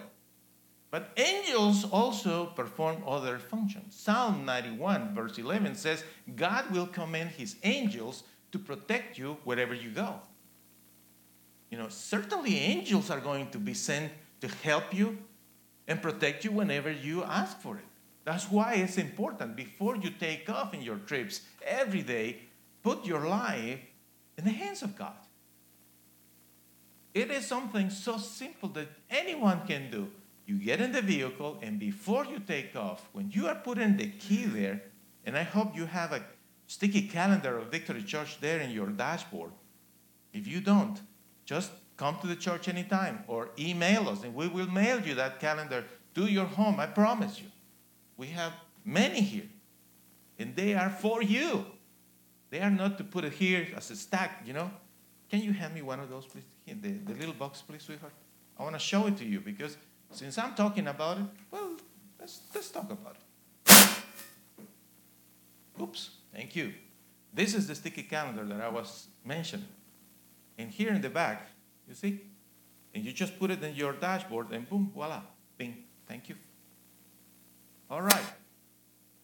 But 0.90 1.10
angels 1.16 1.84
also 1.84 2.46
perform 2.46 3.02
other 3.06 3.38
functions. 3.38 3.94
Psalm 3.94 4.44
91, 4.44 5.14
verse 5.14 5.38
11 5.38 5.76
says, 5.76 6.02
God 6.34 6.70
will 6.70 6.86
command 6.86 7.30
his 7.30 7.56
angels 7.62 8.24
to 8.50 8.58
protect 8.58 9.16
you 9.16 9.36
wherever 9.44 9.72
you 9.72 9.90
go 9.90 10.20
you 11.70 11.78
know, 11.78 11.88
certainly 11.88 12.56
angels 12.58 13.10
are 13.10 13.20
going 13.20 13.48
to 13.50 13.58
be 13.58 13.74
sent 13.74 14.12
to 14.40 14.48
help 14.48 14.92
you 14.92 15.18
and 15.86 16.02
protect 16.02 16.44
you 16.44 16.50
whenever 16.50 16.90
you 16.90 17.22
ask 17.22 17.58
for 17.60 17.76
it. 17.76 17.84
That's 18.24 18.50
why 18.50 18.74
it's 18.74 18.98
important 18.98 19.56
before 19.56 19.96
you 19.96 20.10
take 20.10 20.50
off 20.50 20.74
in 20.74 20.82
your 20.82 20.98
trips 20.98 21.42
every 21.64 22.02
day, 22.02 22.38
put 22.82 23.06
your 23.06 23.26
life 23.26 23.78
in 24.36 24.44
the 24.44 24.50
hands 24.50 24.82
of 24.82 24.96
God. 24.96 25.14
It 27.12 27.30
is 27.30 27.46
something 27.46 27.90
so 27.90 28.18
simple 28.18 28.68
that 28.70 28.88
anyone 29.10 29.66
can 29.66 29.90
do. 29.90 30.08
You 30.46 30.56
get 30.56 30.80
in 30.80 30.92
the 30.92 31.02
vehicle, 31.02 31.58
and 31.62 31.78
before 31.78 32.24
you 32.24 32.40
take 32.40 32.74
off, 32.74 33.08
when 33.12 33.30
you 33.30 33.46
are 33.48 33.54
putting 33.54 33.96
the 33.96 34.08
key 34.08 34.44
there, 34.44 34.82
and 35.24 35.36
I 35.36 35.42
hope 35.42 35.76
you 35.76 35.86
have 35.86 36.12
a 36.12 36.24
sticky 36.66 37.08
calendar 37.08 37.58
of 37.58 37.68
Victory 37.68 38.02
Church 38.02 38.40
there 38.40 38.60
in 38.60 38.70
your 38.70 38.88
dashboard. 38.88 39.52
If 40.32 40.46
you 40.46 40.60
don't, 40.60 41.00
just 41.44 41.72
come 41.96 42.16
to 42.20 42.26
the 42.26 42.36
church 42.36 42.68
anytime 42.68 43.24
or 43.26 43.50
email 43.58 44.08
us 44.08 44.22
and 44.22 44.34
we 44.34 44.48
will 44.48 44.68
mail 44.68 45.00
you 45.00 45.14
that 45.16 45.40
calendar 45.40 45.84
to 46.14 46.26
your 46.26 46.46
home. 46.46 46.80
I 46.80 46.86
promise 46.86 47.40
you. 47.40 47.48
We 48.16 48.28
have 48.28 48.52
many 48.84 49.20
here 49.20 49.48
and 50.38 50.56
they 50.56 50.74
are 50.74 50.90
for 50.90 51.22
you. 51.22 51.66
They 52.50 52.60
are 52.60 52.70
not 52.70 52.98
to 52.98 53.04
put 53.04 53.24
it 53.24 53.34
here 53.34 53.66
as 53.76 53.90
a 53.90 53.96
stack, 53.96 54.42
you 54.46 54.52
know. 54.52 54.70
Can 55.30 55.42
you 55.42 55.52
hand 55.52 55.74
me 55.74 55.82
one 55.82 56.00
of 56.00 56.10
those, 56.10 56.26
please? 56.26 56.44
The, 56.66 56.90
the 56.90 57.14
little 57.14 57.34
box, 57.34 57.62
please, 57.62 57.82
sweetheart. 57.82 58.12
I 58.58 58.64
want 58.64 58.74
to 58.74 58.80
show 58.80 59.06
it 59.06 59.16
to 59.18 59.24
you 59.24 59.40
because 59.40 59.76
since 60.10 60.36
I'm 60.36 60.54
talking 60.54 60.88
about 60.88 61.18
it, 61.18 61.24
well, 61.50 61.76
let's, 62.18 62.40
let's 62.54 62.68
talk 62.70 62.90
about 62.90 63.14
it. 63.14 63.22
Oops, 65.80 66.10
thank 66.34 66.56
you. 66.56 66.74
This 67.32 67.54
is 67.54 67.68
the 67.68 67.74
sticky 67.74 68.02
calendar 68.02 68.44
that 68.44 68.60
I 68.60 68.68
was 68.68 69.06
mentioning. 69.24 69.68
And 70.58 70.70
here 70.70 70.90
in 70.90 71.00
the 71.00 71.08
back, 71.08 71.48
you 71.88 71.94
see? 71.94 72.20
And 72.94 73.04
you 73.04 73.12
just 73.12 73.38
put 73.38 73.50
it 73.50 73.62
in 73.62 73.74
your 73.76 73.92
dashboard 73.92 74.50
and 74.50 74.68
boom, 74.68 74.90
voila, 74.92 75.22
bing, 75.56 75.84
thank 76.06 76.28
you. 76.28 76.34
All 77.88 78.02
right. 78.02 78.24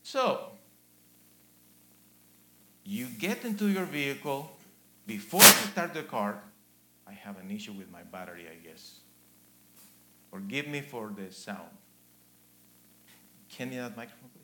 So, 0.03 0.53
you 2.85 3.07
get 3.19 3.45
into 3.45 3.69
your 3.69 3.85
vehicle 3.85 4.56
before 5.07 5.43
you 5.43 5.71
start 5.73 5.95
the 5.95 6.03
car. 6.03 6.43
I 7.07 7.13
have 7.13 7.39
an 7.39 7.51
issue 7.51 7.73
with 7.73 7.91
my 7.91 8.03
battery, 8.03 8.47
I 8.51 8.57
guess. 8.67 9.01
Forgive 10.31 10.67
me 10.67 10.81
for 10.81 11.13
the 11.17 11.33
sound. 11.33 11.71
Can 13.49 13.73
you 13.73 13.81
that 13.81 13.97
microphone, 13.97 14.31
please? 14.35 14.43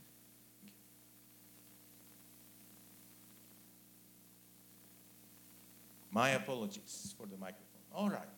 My 6.10 6.30
apologies 6.30 7.14
for 7.18 7.26
the 7.26 7.36
microphone. 7.36 7.66
All 7.92 8.08
right. 8.08 8.28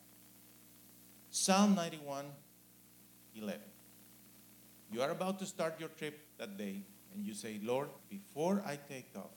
Psalm 1.30 1.74
91 1.74 2.26
11. 3.36 3.60
You 4.92 5.02
are 5.02 5.10
about 5.10 5.38
to 5.40 5.46
start 5.46 5.80
your 5.80 5.88
trip 5.90 6.20
that 6.38 6.56
day, 6.56 6.84
and 7.12 7.26
you 7.26 7.34
say, 7.34 7.60
Lord, 7.62 7.88
before 8.08 8.62
I 8.64 8.78
take 8.88 9.10
off, 9.16 9.34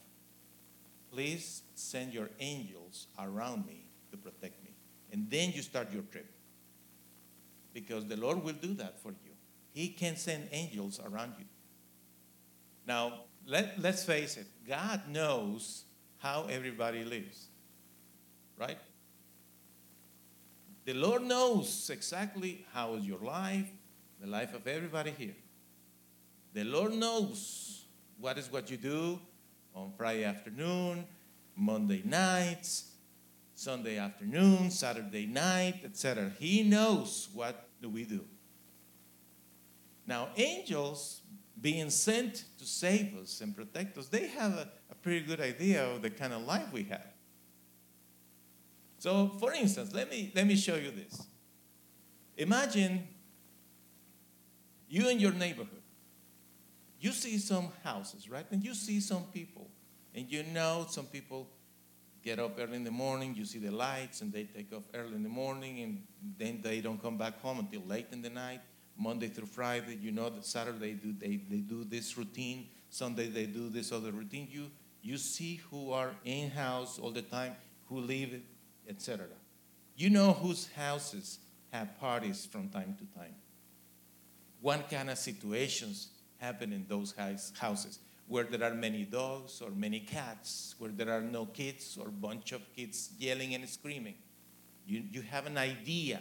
please 1.11 1.63
send 1.75 2.13
your 2.13 2.29
angels 2.39 3.07
around 3.19 3.65
me 3.65 3.89
to 4.11 4.17
protect 4.17 4.63
me. 4.63 4.71
And 5.11 5.29
then 5.29 5.51
you 5.51 5.61
start 5.61 5.91
your 5.91 6.03
trip. 6.03 6.29
Because 7.73 8.05
the 8.05 8.17
Lord 8.17 8.43
will 8.43 8.53
do 8.53 8.73
that 8.75 8.99
for 8.99 9.09
you. 9.09 9.31
He 9.73 9.89
can 9.89 10.15
send 10.15 10.49
angels 10.51 10.99
around 11.05 11.33
you. 11.37 11.45
Now, 12.85 13.21
let, 13.45 13.79
let's 13.79 14.03
face 14.03 14.37
it, 14.37 14.47
God 14.67 15.01
knows 15.09 15.83
how 16.17 16.45
everybody 16.49 17.03
lives 17.03 17.47
right? 18.57 18.77
The 20.85 20.93
Lord 20.93 21.23
knows 21.23 21.89
exactly 21.91 22.65
how 22.73 22.95
is 22.95 23.05
your 23.05 23.19
life, 23.19 23.69
the 24.19 24.27
life 24.27 24.53
of 24.53 24.67
everybody 24.67 25.11
here. 25.11 25.35
The 26.53 26.63
Lord 26.63 26.93
knows 26.93 27.85
what 28.19 28.37
is 28.37 28.51
what 28.51 28.71
you 28.71 28.77
do 28.77 29.19
on 29.77 29.91
Friday 29.95 30.23
afternoon, 30.23 31.05
Monday 31.55 32.01
nights, 32.03 32.91
Sunday 33.53 33.97
afternoon, 33.97 34.71
Saturday 34.71 35.27
night, 35.27 35.81
etc. 35.83 36.31
He 36.39 36.63
knows 36.63 37.29
what 37.33 37.69
do 37.81 37.89
we 37.89 38.03
do. 38.03 38.25
Now, 40.07 40.29
angels 40.35 41.21
being 41.59 41.89
sent 41.89 42.45
to 42.57 42.65
save 42.65 43.15
us 43.17 43.41
and 43.41 43.55
protect 43.55 43.97
us, 43.97 44.07
they 44.07 44.27
have 44.27 44.53
a, 44.53 44.69
a 44.91 44.95
pretty 44.95 45.25
good 45.25 45.41
idea 45.41 45.85
of 45.85 46.01
the 46.01 46.09
kind 46.09 46.33
of 46.33 46.43
life 46.43 46.71
we 46.71 46.83
have. 46.83 47.07
So, 48.99 49.29
for 49.39 49.53
instance, 49.53 49.93
let 49.93 50.09
me, 50.09 50.31
let 50.33 50.47
me 50.47 50.55
show 50.55 50.75
you 50.75 50.91
this. 50.91 51.27
Imagine 52.37 53.07
you 54.89 55.09
in 55.09 55.19
your 55.19 55.33
neighborhood. 55.33 55.76
You 56.99 57.11
see 57.11 57.37
some 57.37 57.69
houses, 57.83 58.29
right? 58.29 58.45
And 58.51 58.63
you 58.63 58.73
see 58.73 58.99
some 58.99 59.23
people. 59.33 59.69
And 60.15 60.31
you 60.31 60.43
know 60.43 60.85
some 60.89 61.05
people 61.05 61.47
get 62.23 62.39
up 62.39 62.57
early 62.59 62.75
in 62.75 62.83
the 62.83 62.91
morning, 62.91 63.35
you 63.35 63.45
see 63.45 63.59
the 63.59 63.71
lights, 63.71 64.21
and 64.21 64.33
they 64.33 64.43
take 64.43 64.73
off 64.73 64.83
early 64.93 65.15
in 65.15 65.23
the 65.23 65.29
morning, 65.29 65.81
and 65.81 66.03
then 66.37 66.59
they 66.61 66.81
don't 66.81 67.01
come 67.01 67.17
back 67.17 67.39
home 67.41 67.59
until 67.59 67.81
late 67.87 68.07
in 68.11 68.21
the 68.21 68.29
night. 68.29 68.61
Monday 68.97 69.27
through 69.27 69.45
Friday, 69.45 69.97
you 70.01 70.11
know 70.11 70.29
that 70.29 70.43
Saturday 70.43 70.93
do, 70.93 71.13
they, 71.13 71.39
they 71.49 71.57
do 71.57 71.83
this 71.83 72.17
routine, 72.17 72.67
Sunday 72.89 73.27
they 73.27 73.45
do 73.45 73.69
this 73.69 73.91
other 73.91 74.11
routine. 74.11 74.47
You, 74.49 74.71
you 75.01 75.17
see 75.17 75.61
who 75.69 75.91
are 75.91 76.11
in 76.25 76.49
house 76.49 76.97
all 76.99 77.11
the 77.11 77.21
time, 77.21 77.55
who 77.85 77.99
live, 77.99 78.41
etc. 78.89 79.27
You 79.95 80.09
know 80.09 80.33
whose 80.33 80.69
houses 80.75 81.39
have 81.71 81.99
parties 81.99 82.45
from 82.45 82.69
time 82.69 82.97
to 82.99 83.19
time. 83.19 83.35
What 84.61 84.89
kind 84.89 85.09
of 85.09 85.17
situations 85.17 86.09
happen 86.39 86.73
in 86.73 86.85
those 86.87 87.13
houses? 87.59 87.99
Where 88.27 88.43
there 88.43 88.63
are 88.69 88.75
many 88.75 89.03
dogs 89.03 89.61
or 89.61 89.71
many 89.71 90.01
cats, 90.01 90.75
where 90.77 90.91
there 90.91 91.09
are 91.09 91.21
no 91.21 91.45
kids 91.45 91.97
or 91.99 92.09
bunch 92.09 92.51
of 92.51 92.61
kids 92.75 93.11
yelling 93.17 93.55
and 93.55 93.67
screaming. 93.69 94.15
You, 94.85 95.03
you 95.11 95.21
have 95.21 95.45
an 95.45 95.57
idea. 95.57 96.19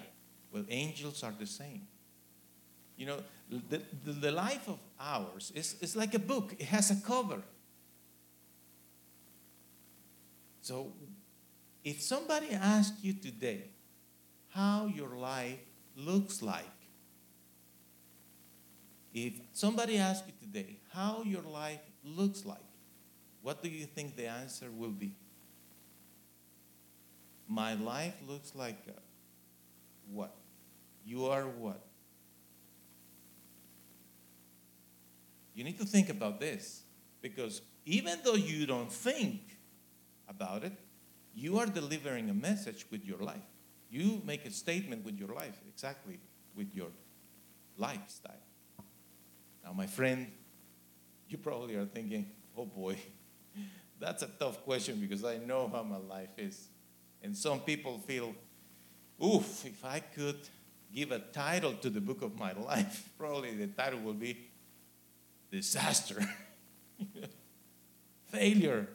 Well, 0.53 0.65
angels 0.69 1.23
are 1.23 1.35
the 1.39 1.47
same. 1.47 1.87
You 2.97 3.07
know, 3.07 3.19
the, 3.51 3.83
the, 4.05 4.13
the 4.13 4.31
life 4.31 4.69
of 4.69 4.79
ours 4.99 5.53
is, 5.55 5.77
is 5.81 5.97
like 5.97 6.15
a 6.15 6.19
book, 6.19 6.55
it 6.59 6.67
has 6.67 6.91
a 6.91 6.97
cover. 6.97 7.43
So, 10.63 10.93
if 11.85 12.03
somebody 12.03 12.51
asked 12.51 13.05
you 13.05 13.13
today 13.13 13.71
how 14.49 14.87
your 14.87 15.17
life 15.17 15.61
looks 15.95 16.43
like, 16.43 16.65
if 19.17 19.41
somebody 19.53 19.97
asks 19.97 20.27
you 20.29 20.35
today 20.47 20.77
how 20.93 21.23
your 21.25 21.41
life 21.41 21.81
looks 22.05 22.45
like, 22.45 22.69
what 23.41 23.63
do 23.63 23.71
you 23.71 23.87
think 23.87 24.15
the 24.15 24.27
answer 24.27 24.67
will 24.71 24.91
be? 24.91 25.15
My 27.49 27.73
life 27.73 28.15
looks 28.29 28.55
like 28.55 28.77
uh, 28.87 28.93
what? 30.13 30.35
You 31.07 31.25
are 31.27 31.45
what? 31.45 31.81
You 35.55 35.65
need 35.65 35.79
to 35.79 35.87
think 35.87 36.11
about 36.11 36.39
this 36.39 36.83
because 37.23 37.63
even 37.87 38.19
though 38.23 38.35
you 38.35 38.67
don't 38.67 38.93
think 38.93 39.41
about 40.29 40.63
it, 40.63 40.75
you 41.35 41.59
are 41.59 41.67
delivering 41.67 42.29
a 42.29 42.35
message 42.35 42.85
with 42.91 43.07
your 43.07 43.21
life. 43.21 43.49
You 43.89 44.21
make 44.27 44.45
a 44.45 44.51
statement 44.51 45.07
with 45.07 45.19
your 45.19 45.33
life, 45.33 45.59
exactly 45.73 46.19
with 46.55 46.75
your 46.75 46.89
lifestyle. 47.79 48.46
Now, 49.67 49.73
my 49.73 49.87
friend, 49.87 50.29
you 51.29 51.39
probably 51.39 51.75
are 51.75 51.87
thinking, 51.87 52.31
oh 52.57 52.67
boy, 52.67 52.97
that's 54.01 54.23
a 54.23 54.29
tough 54.29 54.63
question 54.65 55.01
because 55.01 55.25
I 55.25 55.39
know 55.39 55.69
how 55.69 55.83
my 55.83 55.97
life 55.97 56.31
is. 56.39 56.69
And 57.21 57.37
some 57.37 57.61
people 57.61 57.99
feel, 57.99 58.33
oof, 59.23 59.67
if 59.67 59.85
I 59.85 59.99
could 59.99 60.39
give 60.95 61.11
a 61.11 61.19
title 61.19 61.73
to 61.73 61.91
the 61.91 62.01
book 62.01 62.23
of 62.23 62.39
my 62.39 62.53
life, 62.67 63.09
probably 63.19 63.57
the 63.57 63.67
title 63.67 63.99
will 64.01 64.15
be 64.15 64.39
disaster, 65.51 66.23
failure, 68.27 68.89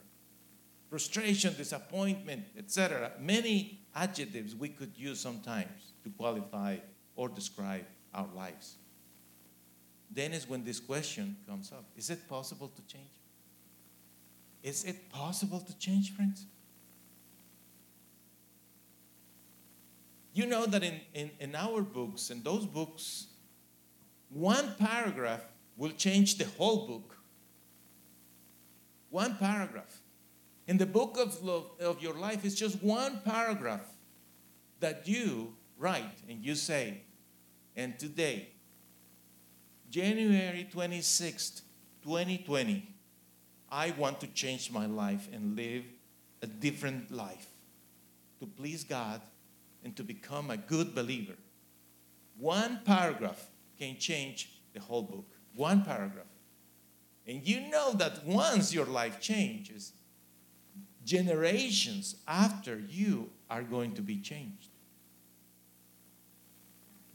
frustration, 0.89 1.53
disappointment, 1.57 2.45
etc. 2.57 3.11
Many 3.19 3.81
adjectives 3.93 4.55
we 4.55 4.69
could 4.69 4.93
use 4.95 5.19
sometimes 5.19 5.91
to 6.05 6.09
qualify 6.11 6.77
or 7.17 7.27
describe 7.27 7.85
our 8.13 8.27
lives. 8.33 8.77
Then 10.13 10.33
is 10.33 10.47
when 10.47 10.63
this 10.63 10.79
question 10.79 11.37
comes 11.47 11.71
up 11.71 11.85
Is 11.95 12.09
it 12.09 12.27
possible 12.27 12.69
to 12.75 12.81
change? 12.83 13.09
Is 14.63 14.83
it 14.83 15.09
possible 15.09 15.59
to 15.59 15.77
change, 15.77 16.13
friends? 16.13 16.45
You 20.33 20.45
know 20.45 20.65
that 20.65 20.83
in, 20.83 21.01
in, 21.13 21.31
in 21.39 21.55
our 21.55 21.81
books, 21.81 22.29
in 22.29 22.43
those 22.43 22.65
books, 22.65 23.27
one 24.29 24.75
paragraph 24.79 25.41
will 25.75 25.91
change 25.91 26.37
the 26.37 26.45
whole 26.45 26.87
book. 26.87 27.17
One 29.09 29.35
paragraph. 29.35 29.99
In 30.67 30.77
the 30.77 30.85
book 30.85 31.17
of, 31.17 31.43
love, 31.43 31.71
of 31.81 32.01
your 32.01 32.13
life, 32.13 32.45
it's 32.45 32.55
just 32.55 32.81
one 32.81 33.19
paragraph 33.25 33.85
that 34.79 35.05
you 35.05 35.53
write 35.77 36.19
and 36.29 36.45
you 36.45 36.55
say, 36.55 37.01
and 37.75 37.99
today, 37.99 38.49
January 39.91 40.67
26th, 40.73 41.61
2020, 42.03 42.87
I 43.69 43.91
want 43.91 44.19
to 44.21 44.27
change 44.27 44.71
my 44.71 44.87
life 44.87 45.29
and 45.31 45.55
live 45.55 45.83
a 46.41 46.47
different 46.47 47.11
life 47.11 47.47
to 48.39 48.47
please 48.47 48.83
God 48.83 49.21
and 49.83 49.95
to 49.95 50.03
become 50.03 50.49
a 50.49 50.57
good 50.57 50.95
believer. 50.95 51.35
One 52.39 52.79
paragraph 52.83 53.47
can 53.77 53.97
change 53.97 54.49
the 54.73 54.79
whole 54.79 55.03
book 55.03 55.25
one 55.55 55.83
paragraph. 55.83 56.25
And 57.27 57.47
you 57.47 57.69
know 57.69 57.93
that 57.93 58.25
once 58.25 58.73
your 58.73 58.85
life 58.85 59.19
changes, 59.19 59.93
generations 61.05 62.15
after 62.27 62.79
you 62.79 63.29
are 63.49 63.63
going 63.63 63.93
to 63.93 64.01
be 64.01 64.17
changed. 64.17 64.69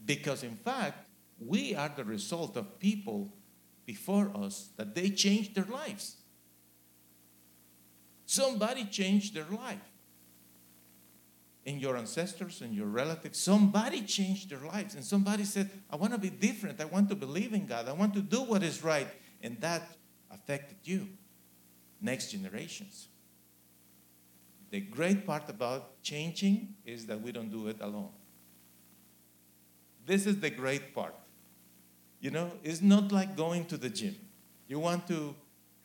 Because 0.05 0.43
in 0.43 0.55
fact, 0.55 1.06
we 1.39 1.75
are 1.75 1.91
the 1.95 2.03
result 2.03 2.57
of 2.57 2.79
people 2.79 3.33
before 3.85 4.31
us 4.35 4.69
that 4.77 4.95
they 4.95 5.09
changed 5.09 5.55
their 5.55 5.65
lives. 5.65 6.17
Somebody 8.25 8.85
changed 8.85 9.33
their 9.33 9.45
life. 9.45 9.79
And 11.65 11.81
your 11.81 11.97
ancestors 11.97 12.61
and 12.61 12.73
your 12.73 12.87
relatives, 12.87 13.39
somebody 13.39 14.01
changed 14.01 14.49
their 14.49 14.59
lives. 14.59 14.95
And 14.95 15.03
somebody 15.03 15.43
said, 15.43 15.69
I 15.89 15.95
want 15.95 16.13
to 16.13 16.19
be 16.19 16.29
different. 16.29 16.79
I 16.79 16.85
want 16.85 17.09
to 17.09 17.15
believe 17.15 17.53
in 17.53 17.65
God. 17.65 17.87
I 17.87 17.93
want 17.93 18.13
to 18.13 18.21
do 18.21 18.41
what 18.43 18.63
is 18.63 18.83
right. 18.83 19.07
And 19.41 19.59
that 19.61 19.83
affected 20.31 20.77
you, 20.83 21.07
next 22.01 22.31
generations. 22.31 23.07
The 24.69 24.81
great 24.81 25.25
part 25.25 25.49
about 25.49 26.01
changing 26.03 26.75
is 26.85 27.05
that 27.07 27.21
we 27.21 27.31
don't 27.31 27.49
do 27.49 27.67
it 27.67 27.77
alone. 27.79 28.11
This 30.05 30.25
is 30.25 30.39
the 30.39 30.49
great 30.49 30.93
part. 30.93 31.15
You 32.19 32.31
know, 32.31 32.51
it's 32.63 32.81
not 32.81 33.11
like 33.11 33.35
going 33.35 33.65
to 33.65 33.77
the 33.77 33.89
gym. 33.89 34.15
You 34.67 34.79
want 34.79 35.07
to 35.07 35.35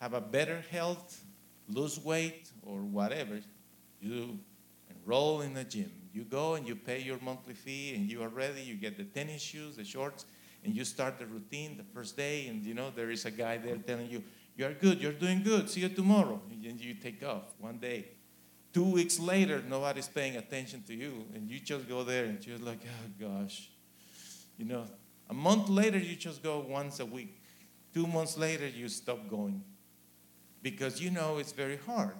have 0.00 0.14
a 0.14 0.20
better 0.20 0.64
health, 0.70 1.22
lose 1.68 1.98
weight, 2.02 2.50
or 2.62 2.78
whatever. 2.80 3.40
You 4.00 4.38
enroll 4.90 5.42
in 5.42 5.54
the 5.54 5.64
gym. 5.64 5.92
You 6.12 6.24
go 6.24 6.54
and 6.54 6.66
you 6.66 6.74
pay 6.76 7.00
your 7.00 7.18
monthly 7.20 7.54
fee 7.54 7.94
and 7.94 8.10
you 8.10 8.22
are 8.22 8.28
ready. 8.28 8.62
You 8.62 8.74
get 8.74 8.96
the 8.96 9.04
tennis 9.04 9.40
shoes, 9.42 9.76
the 9.76 9.84
shorts, 9.84 10.24
and 10.64 10.74
you 10.74 10.84
start 10.84 11.18
the 11.18 11.26
routine 11.26 11.76
the 11.76 11.84
first 11.94 12.16
day. 12.16 12.48
And 12.48 12.64
you 12.64 12.74
know, 12.74 12.90
there 12.94 13.10
is 13.10 13.24
a 13.24 13.30
guy 13.30 13.58
there 13.58 13.76
telling 13.76 14.10
you, 14.10 14.22
You 14.56 14.66
are 14.66 14.72
good, 14.72 15.00
you're 15.00 15.12
doing 15.12 15.42
good, 15.42 15.70
see 15.70 15.80
you 15.80 15.88
tomorrow. 15.88 16.40
And 16.50 16.80
you 16.80 16.94
take 16.94 17.22
off 17.24 17.54
one 17.58 17.78
day. 17.78 18.06
Two 18.72 18.84
weeks 18.84 19.18
later, 19.18 19.62
nobody's 19.68 20.08
paying 20.08 20.36
attention 20.36 20.82
to 20.86 20.94
you. 20.94 21.26
And 21.34 21.48
you 21.48 21.60
just 21.60 21.88
go 21.88 22.04
there 22.04 22.24
and 22.24 22.44
you're 22.46 22.58
like, 22.58 22.80
Oh 22.84 23.28
gosh. 23.28 23.70
You 24.58 24.66
know, 24.66 24.84
a 25.32 25.34
month 25.34 25.70
later, 25.70 25.96
you 25.96 26.14
just 26.14 26.42
go 26.42 26.62
once 26.68 27.00
a 27.00 27.06
week. 27.06 27.40
Two 27.94 28.06
months 28.06 28.36
later, 28.36 28.68
you 28.68 28.86
stop 28.86 29.30
going 29.30 29.64
because 30.60 31.00
you 31.00 31.10
know 31.10 31.38
it's 31.38 31.52
very 31.52 31.78
hard 31.86 32.18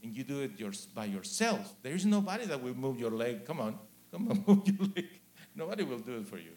and 0.00 0.16
you 0.16 0.22
do 0.22 0.42
it 0.42 0.52
your, 0.56 0.70
by 0.94 1.06
yourself, 1.06 1.74
there 1.82 1.92
is 1.92 2.06
nobody 2.06 2.44
that 2.46 2.62
will 2.62 2.76
move 2.76 3.00
your 3.00 3.10
leg. 3.10 3.44
Come 3.44 3.58
on, 3.58 3.80
come 4.12 4.28
on, 4.30 4.44
move 4.46 4.64
your 4.64 4.88
leg. 4.94 5.08
Nobody 5.56 5.82
will 5.82 5.98
do 5.98 6.18
it 6.18 6.28
for 6.28 6.38
you. 6.38 6.52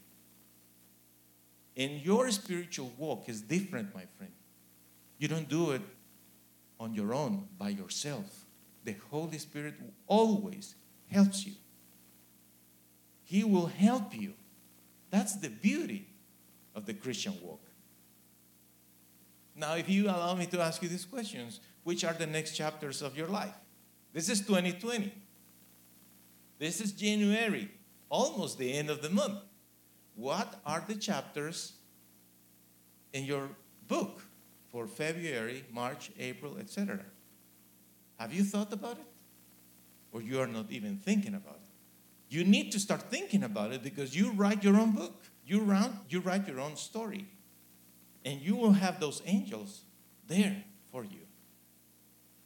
And 1.76 2.06
your 2.06 2.30
spiritual 2.30 2.92
walk 2.96 3.28
is 3.28 3.42
different, 3.42 3.96
my 3.96 4.04
friend. 4.16 4.34
You 5.18 5.28
don't 5.28 5.50
do 5.50 5.72
it 5.72 5.82
on 6.80 6.94
your 6.94 7.16
own, 7.16 7.48
by 7.58 7.70
yourself. 7.70 8.46
The 8.84 8.96
Holy 9.10 9.40
Spirit 9.40 9.74
always 10.06 10.76
helps 11.08 11.48
you. 11.48 11.54
He 13.24 13.44
will 13.44 13.66
help 13.66 14.16
you. 14.16 14.36
That's 15.10 15.36
the 15.38 15.50
beauty 15.50 16.08
of 16.76 16.86
the 16.86 16.94
Christian 16.94 17.34
walk. 17.42 17.62
Now, 19.56 19.76
if 19.76 19.90
you 19.90 20.06
allow 20.06 20.36
me 20.36 20.46
to 20.48 20.62
ask 20.62 20.84
you 20.84 20.90
these 20.90 21.06
questions, 21.06 21.60
which 21.84 22.04
are 22.04 22.14
the 22.14 22.28
next 22.28 22.56
chapters 22.56 23.02
of 23.02 23.18
your 23.18 23.28
life? 23.28 23.56
This 24.14 24.30
is 24.30 24.42
2020. 24.42 25.12
This 26.60 26.82
is 26.82 26.92
January, 26.92 27.70
almost 28.10 28.58
the 28.58 28.74
end 28.74 28.90
of 28.90 29.02
the 29.02 29.10
month. 29.10 29.40
What 30.16 30.60
are 30.66 30.84
the 30.88 30.96
chapters 30.96 31.74
in 33.14 33.24
your 33.24 33.50
book 33.88 34.22
for 34.72 34.88
February, 34.88 35.64
March, 35.72 36.12
April, 36.20 36.58
etc.? 36.60 37.00
Have 38.20 38.34
you 38.34 38.44
thought 38.44 38.74
about 38.74 38.98
it? 38.98 39.06
Or 40.12 40.22
you 40.22 40.40
are 40.40 40.48
not 40.48 40.72
even 40.72 40.98
thinking 40.98 41.36
about 41.36 41.60
it? 41.62 41.67
You 42.30 42.44
need 42.44 42.72
to 42.74 42.80
start 42.80 43.04
thinking 43.04 43.44
about 43.44 43.72
it 43.72 43.84
because 43.84 44.16
you 44.16 44.32
write 44.32 44.64
your 44.64 44.78
own 44.78 44.92
book. 44.92 45.24
You 45.46 45.62
write, 45.62 45.92
you 46.10 46.20
write 46.20 46.48
your 46.48 46.60
own 46.60 46.76
story. 46.76 47.26
And 48.26 48.42
you 48.42 48.56
will 48.56 48.74
have 48.74 49.00
those 49.00 49.22
angels 49.26 49.84
there 50.28 50.64
for 50.92 51.04
you. 51.04 51.22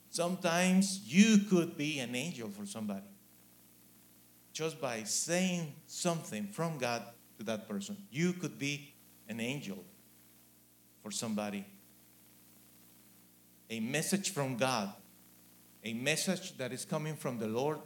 Sometimes 0.10 1.02
you 1.06 1.40
could 1.50 1.78
be 1.78 2.00
an 2.00 2.16
angel 2.16 2.50
for 2.50 2.66
somebody 2.66 3.06
just 4.54 4.82
by 4.82 5.04
saying 5.04 5.74
something 5.88 6.48
from 6.48 6.78
God 6.78 7.04
to 7.38 7.44
that 7.46 7.68
person. 7.68 7.98
You 8.12 8.34
could 8.34 8.60
be 8.60 8.94
an 9.30 9.40
angel 9.40 9.84
for 11.02 11.12
somebody. 11.12 11.66
A 13.70 13.80
message 13.80 14.34
from 14.34 14.58
God, 14.58 14.92
a 15.84 15.94
message 15.94 16.58
that 16.58 16.74
is 16.74 16.84
coming 16.84 17.16
from 17.16 17.40
the 17.40 17.48
Lord 17.48 17.80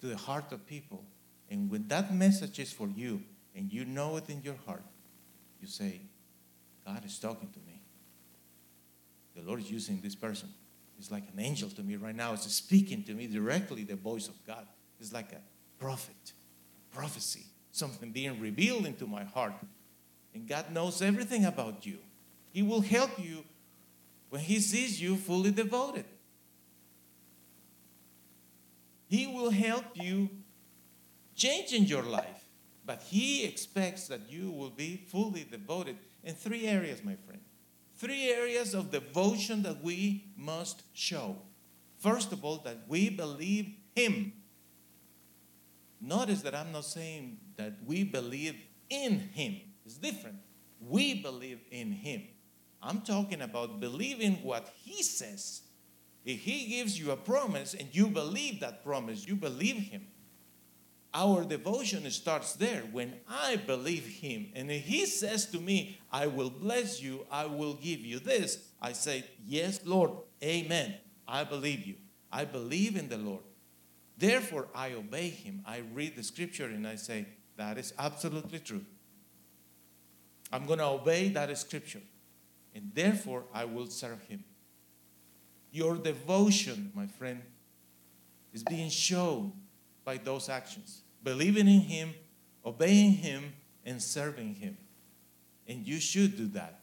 to 0.00 0.08
the 0.08 0.16
heart 0.16 0.52
of 0.52 0.66
people. 0.66 1.04
And 1.50 1.70
when 1.70 1.88
that 1.88 2.14
message 2.14 2.58
is 2.58 2.72
for 2.72 2.88
you 2.88 3.22
and 3.54 3.72
you 3.72 3.84
know 3.84 4.16
it 4.16 4.30
in 4.30 4.42
your 4.42 4.54
heart, 4.66 4.84
you 5.60 5.66
say, 5.66 6.00
God 6.86 7.04
is 7.04 7.18
talking 7.18 7.50
to 7.50 7.58
me. 7.66 7.82
The 9.34 9.42
Lord 9.42 9.60
is 9.60 9.70
using 9.70 10.00
this 10.00 10.14
person. 10.14 10.48
It's 10.98 11.10
like 11.10 11.24
an 11.32 11.40
angel 11.40 11.70
to 11.70 11.82
me 11.82 11.96
right 11.96 12.14
now. 12.14 12.32
It's 12.34 12.50
speaking 12.52 13.02
to 13.04 13.14
me 13.14 13.26
directly, 13.26 13.84
the 13.84 13.96
voice 13.96 14.28
of 14.28 14.34
God. 14.46 14.66
It's 15.00 15.12
like 15.12 15.32
a 15.32 15.40
prophet, 15.82 16.32
prophecy, 16.92 17.46
something 17.72 18.12
being 18.12 18.38
revealed 18.38 18.86
into 18.86 19.06
my 19.06 19.24
heart. 19.24 19.54
And 20.34 20.46
God 20.46 20.72
knows 20.72 21.02
everything 21.02 21.44
about 21.46 21.86
you. 21.86 21.98
He 22.52 22.62
will 22.62 22.82
help 22.82 23.18
you 23.18 23.44
when 24.28 24.42
He 24.42 24.60
sees 24.60 25.00
you 25.00 25.16
fully 25.16 25.50
devoted. 25.50 26.04
He 29.08 29.26
will 29.26 29.50
help 29.50 29.84
you 29.94 30.28
change 31.40 31.72
in 31.72 31.84
your 31.84 32.02
life, 32.02 32.44
but 32.84 33.02
He 33.02 33.44
expects 33.44 34.06
that 34.08 34.28
you 34.28 34.50
will 34.50 34.70
be 34.70 34.96
fully 35.10 35.46
devoted 35.50 35.96
in 36.22 36.34
three 36.34 36.66
areas, 36.66 37.02
my 37.02 37.16
friend. 37.26 37.40
Three 37.96 38.30
areas 38.30 38.74
of 38.74 38.90
devotion 38.90 39.62
that 39.62 39.82
we 39.82 40.32
must 40.36 40.82
show. 40.92 41.36
First 41.98 42.32
of 42.32 42.44
all, 42.44 42.58
that 42.64 42.78
we 42.88 43.10
believe 43.10 43.72
Him. 43.94 44.32
Notice 46.00 46.42
that 46.42 46.54
I'm 46.54 46.72
not 46.72 46.84
saying 46.84 47.38
that 47.56 47.74
we 47.86 48.04
believe 48.04 48.56
in 48.90 49.18
Him, 49.18 49.56
it's 49.84 49.96
different. 49.96 50.36
We 50.80 51.22
believe 51.22 51.60
in 51.70 51.92
Him. 51.92 52.22
I'm 52.82 53.02
talking 53.02 53.42
about 53.42 53.80
believing 53.80 54.36
what 54.42 54.72
He 54.82 55.02
says. 55.02 55.62
If 56.24 56.40
He 56.40 56.66
gives 56.66 56.98
you 56.98 57.12
a 57.12 57.16
promise 57.16 57.74
and 57.74 57.88
you 57.92 58.08
believe 58.08 58.60
that 58.60 58.84
promise, 58.84 59.26
you 59.26 59.36
believe 59.36 59.76
Him. 59.76 60.06
Our 61.12 61.44
devotion 61.44 62.08
starts 62.10 62.54
there 62.54 62.82
when 62.92 63.14
I 63.28 63.56
believe 63.56 64.06
Him. 64.06 64.48
And 64.54 64.70
He 64.70 65.06
says 65.06 65.46
to 65.46 65.60
me, 65.60 65.98
I 66.12 66.28
will 66.28 66.50
bless 66.50 67.02
you, 67.02 67.26
I 67.30 67.46
will 67.46 67.74
give 67.74 68.00
you 68.00 68.20
this, 68.20 68.68
I 68.80 68.92
say, 68.92 69.24
Yes, 69.44 69.80
Lord, 69.84 70.12
Amen. 70.42 70.94
I 71.26 71.44
believe 71.44 71.86
you. 71.86 71.96
I 72.32 72.44
believe 72.44 72.96
in 72.96 73.08
the 73.08 73.18
Lord. 73.18 73.42
Therefore, 74.16 74.68
I 74.74 74.92
obey 74.92 75.30
Him. 75.30 75.62
I 75.66 75.82
read 75.92 76.16
the 76.16 76.22
scripture 76.22 76.66
and 76.66 76.86
I 76.86 76.94
say, 76.94 77.26
That 77.56 77.76
is 77.76 77.92
absolutely 77.98 78.60
true. 78.60 78.84
I'm 80.52 80.66
going 80.66 80.78
to 80.78 80.86
obey 80.86 81.28
that 81.30 81.56
scripture. 81.58 82.02
And 82.74 82.92
therefore, 82.94 83.44
I 83.52 83.64
will 83.64 83.86
serve 83.86 84.22
Him. 84.22 84.44
Your 85.72 85.96
devotion, 85.96 86.92
my 86.94 87.06
friend, 87.06 87.42
is 88.52 88.62
being 88.62 88.90
shown 88.90 89.52
by 90.10 90.16
those 90.16 90.48
actions 90.48 91.02
believing 91.22 91.68
in 91.68 91.82
Him, 91.82 92.14
obeying 92.66 93.12
Him, 93.12 93.52
and 93.84 94.02
serving 94.02 94.56
Him. 94.56 94.76
And 95.68 95.86
you 95.86 96.00
should 96.00 96.36
do 96.36 96.48
that. 96.48 96.80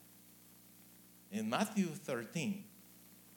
In 1.29 1.49
Matthew 1.49 1.87
13, 1.87 2.63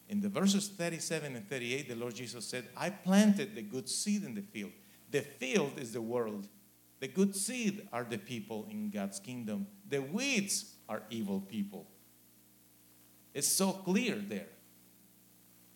in 0.08 0.20
the 0.20 0.28
verses 0.28 0.68
37 0.68 1.34
and 1.34 1.48
38, 1.48 1.88
the 1.88 1.96
Lord 1.96 2.14
Jesus 2.14 2.46
said, 2.46 2.68
I 2.76 2.90
planted 2.90 3.56
the 3.56 3.62
good 3.62 3.88
seed 3.88 4.22
in 4.22 4.36
the 4.36 4.42
field. 4.42 4.70
The 5.10 5.22
field 5.22 5.72
is 5.78 5.92
the 5.92 6.02
world. 6.02 6.46
The 7.00 7.08
good 7.08 7.34
seed 7.34 7.88
are 7.92 8.04
the 8.04 8.18
people 8.18 8.68
in 8.70 8.90
God's 8.90 9.18
kingdom. 9.18 9.66
The 9.88 10.02
weeds 10.02 10.76
are 10.88 11.02
evil 11.10 11.40
people. 11.40 11.88
It's 13.34 13.48
so 13.48 13.72
clear 13.72 14.14
there. 14.14 14.50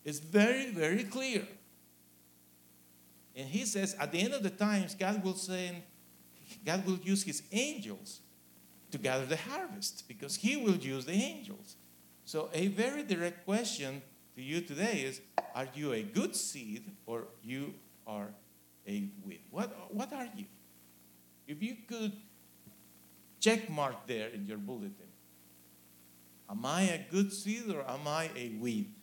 It's 0.05 0.19
very, 0.19 0.71
very 0.71 1.03
clear. 1.03 1.45
And 3.35 3.47
he 3.47 3.65
says, 3.65 3.95
at 3.99 4.11
the 4.11 4.19
end 4.19 4.33
of 4.33 4.43
the 4.43 4.49
times, 4.49 4.95
God 4.95 5.23
will 5.23 5.35
send, 5.35 5.81
God 6.65 6.85
will 6.85 6.97
use 6.97 7.23
his 7.23 7.43
angels 7.51 8.21
to 8.91 8.97
gather 8.97 9.25
the 9.25 9.35
harvest 9.35 10.07
because 10.07 10.35
he 10.35 10.55
will 10.55 10.75
use 10.75 11.05
the 11.05 11.13
angels. 11.13 11.75
So, 12.23 12.49
a 12.53 12.67
very 12.67 13.03
direct 13.03 13.45
question 13.45 14.01
to 14.35 14.41
you 14.41 14.61
today 14.61 15.01
is 15.01 15.21
Are 15.53 15.67
you 15.73 15.93
a 15.93 16.01
good 16.01 16.35
seed 16.35 16.91
or 17.05 17.27
you 17.43 17.73
are 18.07 18.29
a 18.87 19.09
weed? 19.25 19.41
What, 19.51 19.93
what 19.93 20.13
are 20.13 20.27
you? 20.35 20.45
If 21.47 21.61
you 21.61 21.75
could 21.87 22.13
check 23.39 23.69
mark 23.69 24.07
there 24.07 24.29
in 24.29 24.45
your 24.45 24.57
bulletin 24.57 25.05
Am 26.49 26.65
I 26.65 26.81
a 26.83 27.05
good 27.11 27.33
seed 27.33 27.71
or 27.71 27.83
am 27.89 28.07
I 28.07 28.29
a 28.35 28.49
weed? 28.59 28.93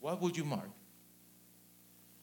What 0.00 0.20
would 0.20 0.36
you 0.36 0.44
mark? 0.44 0.68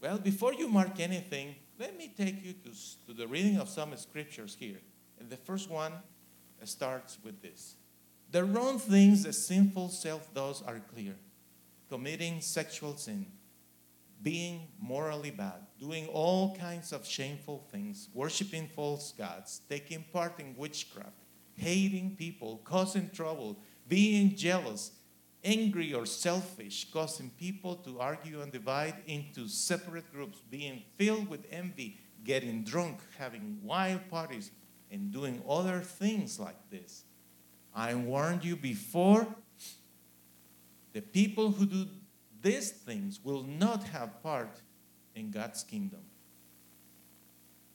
Well, 0.01 0.17
before 0.17 0.53
you 0.55 0.67
mark 0.67 0.99
anything, 0.99 1.55
let 1.77 1.95
me 1.95 2.11
take 2.17 2.43
you 2.43 2.53
to, 2.53 2.71
to 3.05 3.13
the 3.13 3.27
reading 3.27 3.57
of 3.57 3.69
some 3.69 3.95
scriptures 3.97 4.57
here. 4.59 4.79
And 5.19 5.29
the 5.29 5.37
first 5.37 5.69
one 5.69 5.91
uh, 5.91 6.65
starts 6.65 7.19
with 7.23 7.39
this. 7.43 7.75
The 8.31 8.43
wrong 8.43 8.79
things 8.79 9.23
the 9.23 9.33
sinful 9.33 9.89
self 9.89 10.33
does 10.33 10.63
are 10.63 10.79
clear. 10.93 11.15
Committing 11.87 12.41
sexual 12.41 12.97
sin, 12.97 13.27
being 14.23 14.69
morally 14.79 15.29
bad, 15.29 15.67
doing 15.79 16.07
all 16.07 16.55
kinds 16.55 16.93
of 16.93 17.05
shameful 17.05 17.67
things, 17.71 18.09
worshiping 18.13 18.69
false 18.73 19.13
gods, 19.15 19.61
taking 19.69 20.03
part 20.11 20.39
in 20.39 20.55
witchcraft, 20.57 21.25
hating 21.57 22.15
people, 22.15 22.61
causing 22.63 23.09
trouble, 23.09 23.59
being 23.87 24.35
jealous 24.35 24.93
angry 25.43 25.93
or 25.93 26.05
selfish, 26.05 26.87
causing 26.91 27.29
people 27.31 27.75
to 27.75 27.99
argue 27.99 28.41
and 28.41 28.51
divide 28.51 28.95
into 29.07 29.47
separate 29.47 30.11
groups, 30.11 30.39
being 30.49 30.83
filled 30.95 31.29
with 31.29 31.45
envy, 31.51 31.99
getting 32.23 32.63
drunk, 32.63 32.99
having 33.17 33.59
wild 33.63 34.07
parties, 34.09 34.51
and 34.91 35.11
doing 35.11 35.41
other 35.47 35.79
things 35.79 36.39
like 36.39 36.69
this. 36.69 37.03
I 37.73 37.95
warned 37.95 38.43
you 38.43 38.55
before 38.55 39.27
the 40.93 41.01
people 41.01 41.51
who 41.51 41.65
do 41.65 41.87
these 42.41 42.71
things 42.71 43.19
will 43.23 43.43
not 43.43 43.83
have 43.83 44.21
part 44.21 44.61
in 45.15 45.31
God's 45.31 45.63
kingdom. 45.63 46.01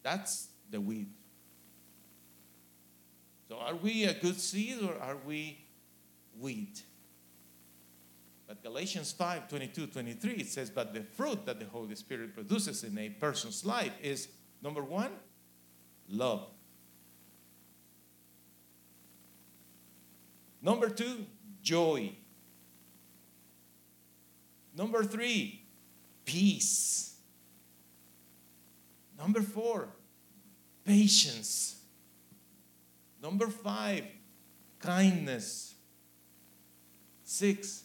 That's 0.03 0.49
the 0.71 0.81
weed. 0.81 1.09
So, 3.49 3.59
are 3.59 3.77
we 3.77 4.05
a 4.05 4.15
good 4.15 4.41
seed 4.41 4.83
or 4.83 5.01
are 5.01 5.17
we 5.25 5.65
weed? 6.39 6.81
But 8.47 8.63
Galatians 8.63 9.13
5 9.13 9.49
22, 9.49 9.89
23, 9.89 10.33
it 10.35 10.47
says, 10.47 10.71
But 10.71 10.95
the 10.95 11.03
fruit 11.03 11.45
that 11.47 11.59
the 11.59 11.67
Holy 11.67 11.95
Spirit 11.97 12.35
produces 12.35 12.85
in 12.85 12.97
a 12.97 13.09
person's 13.09 13.65
life 13.65 13.93
is 14.03 14.29
number 14.63 14.83
one, 14.83 15.11
love. 16.09 16.49
Number 20.63 20.89
two, 20.89 21.27
joy. 21.63 22.13
Number 24.77 25.03
three, 25.05 25.63
peace. 26.25 27.17
Number 29.19 29.41
four, 29.41 29.89
patience. 30.85 31.81
Number 33.23 33.49
five, 33.49 34.05
kindness. 34.79 35.75
Six, 37.25 37.85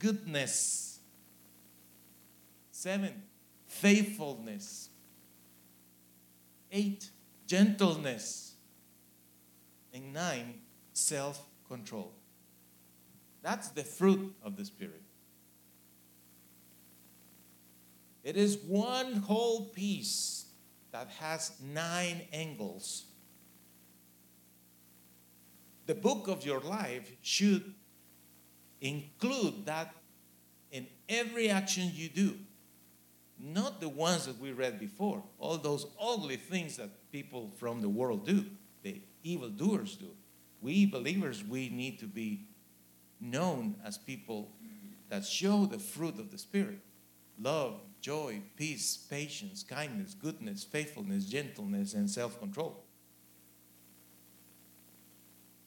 goodness. 0.00 0.98
Seven, 2.72 3.22
faithfulness. 3.66 4.88
Eight, 6.72 7.10
gentleness. 7.46 8.54
And 9.94 10.12
nine, 10.12 10.54
self 10.92 11.46
control. 11.68 12.12
That's 13.42 13.68
the 13.68 13.84
fruit 13.84 14.34
of 14.42 14.56
the 14.56 14.64
Spirit. 14.64 15.02
It 18.22 18.36
is 18.36 18.58
one 18.58 19.14
whole 19.14 19.66
piece 19.66 20.46
that 20.92 21.08
has 21.20 21.52
nine 21.62 22.22
angles. 22.32 23.04
The 25.86 25.94
book 25.94 26.28
of 26.28 26.44
your 26.44 26.60
life 26.60 27.10
should 27.22 27.74
include 28.80 29.66
that 29.66 29.94
in 30.70 30.86
every 31.08 31.50
action 31.50 31.90
you 31.94 32.08
do. 32.08 32.38
Not 33.38 33.80
the 33.80 33.88
ones 33.88 34.26
that 34.26 34.38
we 34.38 34.52
read 34.52 34.78
before, 34.78 35.22
all 35.38 35.56
those 35.56 35.86
ugly 36.00 36.36
things 36.36 36.76
that 36.76 37.10
people 37.10 37.50
from 37.58 37.80
the 37.80 37.88
world 37.88 38.26
do, 38.26 38.44
the 38.82 39.00
evildoers 39.22 39.96
do. 39.96 40.10
We 40.60 40.84
believers, 40.84 41.42
we 41.42 41.70
need 41.70 41.98
to 42.00 42.06
be 42.06 42.44
known 43.20 43.76
as 43.84 43.96
people 43.96 44.52
that 45.08 45.24
show 45.24 45.66
the 45.66 45.78
fruit 45.78 46.18
of 46.18 46.30
the 46.30 46.38
Spirit 46.38 46.80
love, 47.40 47.80
joy, 48.00 48.40
peace, 48.56 48.96
patience, 48.96 49.62
kindness, 49.62 50.14
goodness, 50.14 50.62
faithfulness, 50.62 51.24
gentleness, 51.24 51.94
and 51.94 52.08
self 52.10 52.38
control. 52.38 52.84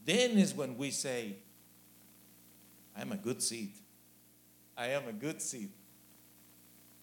Then 0.06 0.32
is 0.32 0.54
when 0.54 0.78
we 0.78 0.92
say, 0.92 1.38
I'm 2.98 3.12
a 3.12 3.18
good 3.18 3.42
seed. 3.42 3.74
I 4.78 4.88
am 4.88 5.08
a 5.08 5.14
good 5.14 5.42
seed. 5.42 5.72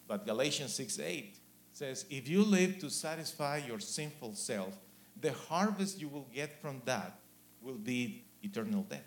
But 0.07 0.25
Galatians 0.25 0.73
6 0.73 0.99
8 0.99 1.37
says, 1.71 2.05
If 2.09 2.27
you 2.27 2.43
live 2.43 2.79
to 2.79 2.89
satisfy 2.89 3.61
your 3.65 3.79
sinful 3.79 4.35
self, 4.35 4.77
the 5.19 5.33
harvest 5.33 5.99
you 5.99 6.07
will 6.07 6.27
get 6.33 6.61
from 6.61 6.81
that 6.85 7.19
will 7.61 7.77
be 7.77 8.25
eternal 8.43 8.83
death. 8.83 9.05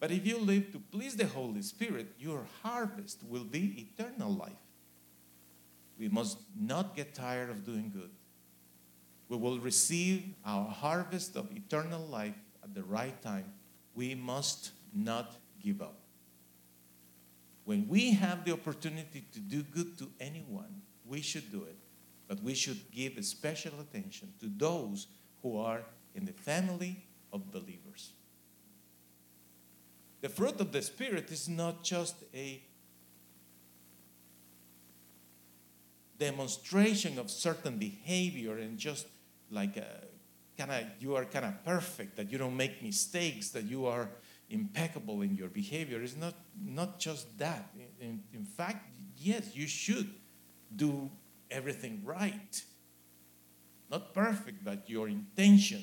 But 0.00 0.12
if 0.12 0.26
you 0.26 0.38
live 0.38 0.72
to 0.72 0.78
please 0.78 1.16
the 1.16 1.26
Holy 1.26 1.62
Spirit, 1.62 2.14
your 2.18 2.46
harvest 2.62 3.22
will 3.28 3.44
be 3.44 3.88
eternal 3.98 4.32
life. 4.32 4.52
We 5.98 6.08
must 6.08 6.38
not 6.58 6.94
get 6.94 7.14
tired 7.14 7.50
of 7.50 7.66
doing 7.66 7.90
good. 7.92 8.10
We 9.28 9.36
will 9.36 9.58
receive 9.58 10.34
our 10.46 10.68
harvest 10.68 11.36
of 11.36 11.50
eternal 11.54 12.06
life 12.06 12.36
at 12.62 12.74
the 12.74 12.84
right 12.84 13.20
time. 13.20 13.52
We 13.94 14.14
must 14.14 14.70
not 14.94 15.36
give 15.60 15.82
up. 15.82 15.98
When 17.68 17.86
we 17.86 18.12
have 18.12 18.46
the 18.46 18.52
opportunity 18.52 19.26
to 19.30 19.40
do 19.40 19.62
good 19.62 19.98
to 19.98 20.08
anyone, 20.20 20.80
we 21.04 21.20
should 21.20 21.52
do 21.52 21.64
it. 21.64 21.76
But 22.26 22.42
we 22.42 22.54
should 22.54 22.90
give 22.90 23.22
special 23.22 23.72
attention 23.78 24.32
to 24.40 24.50
those 24.56 25.06
who 25.42 25.58
are 25.58 25.82
in 26.14 26.24
the 26.24 26.32
family 26.32 27.04
of 27.30 27.52
believers. 27.52 28.12
The 30.22 30.30
fruit 30.30 30.58
of 30.62 30.72
the 30.72 30.80
Spirit 30.80 31.30
is 31.30 31.46
not 31.46 31.84
just 31.84 32.14
a 32.32 32.62
demonstration 36.18 37.18
of 37.18 37.30
certain 37.30 37.76
behavior 37.76 38.56
and 38.56 38.78
just 38.78 39.08
like 39.50 39.76
a 39.76 40.04
kind 40.56 40.70
of 40.70 40.84
you 41.00 41.16
are 41.16 41.26
kind 41.26 41.44
of 41.44 41.62
perfect 41.66 42.16
that 42.16 42.32
you 42.32 42.38
don't 42.38 42.56
make 42.56 42.82
mistakes 42.82 43.50
that 43.50 43.64
you 43.64 43.84
are 43.84 44.08
impeccable 44.50 45.22
in 45.22 45.34
your 45.34 45.48
behavior. 45.48 46.00
It's 46.02 46.16
not 46.16 46.34
not 46.60 46.98
just 46.98 47.38
that. 47.38 47.70
In, 48.00 48.22
in 48.32 48.44
fact 48.44 48.86
yes 49.16 49.54
you 49.54 49.66
should 49.66 50.10
do 50.74 51.10
everything 51.50 52.02
right. 52.04 52.62
Not 53.90 54.14
perfect 54.14 54.64
but 54.64 54.88
your 54.88 55.08
intention 55.08 55.82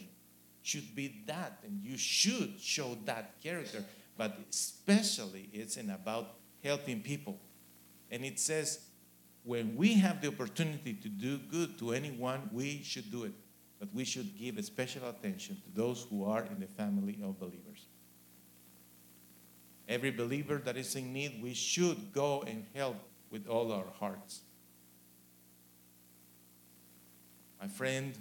should 0.61 0.95
be 0.95 1.24
that 1.28 1.59
and 1.63 1.84
you 1.84 1.97
should 1.97 2.59
show 2.59 2.97
that 3.05 3.41
character. 3.41 3.84
But 4.18 4.38
especially 4.49 5.49
it's 5.53 5.78
in 5.78 5.89
about 5.89 6.36
helping 6.63 7.01
people. 7.01 7.39
And 8.09 8.26
it 8.26 8.39
says 8.39 8.80
when 9.43 9.76
we 9.76 9.93
have 9.93 10.22
the 10.22 10.30
opportunity 10.30 10.93
to 10.93 11.07
do 11.07 11.38
good 11.38 11.78
to 11.78 11.91
anyone, 11.91 12.49
we 12.51 12.82
should 12.84 13.11
do 13.11 13.26
it. 13.26 13.34
But 13.80 13.93
we 13.93 14.03
should 14.03 14.36
give 14.38 14.63
special 14.66 15.07
attention 15.07 15.57
to 15.57 15.80
those 15.80 16.07
who 16.09 16.26
are 16.26 16.43
in 16.45 16.59
the 16.59 16.66
family 16.66 17.20
of 17.24 17.39
believers. 17.39 17.84
Every 19.88 20.11
believer 20.11 20.61
that 20.65 20.77
is 20.77 20.95
in 20.95 21.13
need, 21.13 21.41
we 21.41 21.53
should 21.53 22.11
go 22.11 22.41
and 22.41 22.65
help 22.73 22.97
with 23.29 23.47
all 23.47 23.71
our 23.71 23.86
hearts. 23.99 24.41
My 27.61 27.67
friend, 27.67 28.17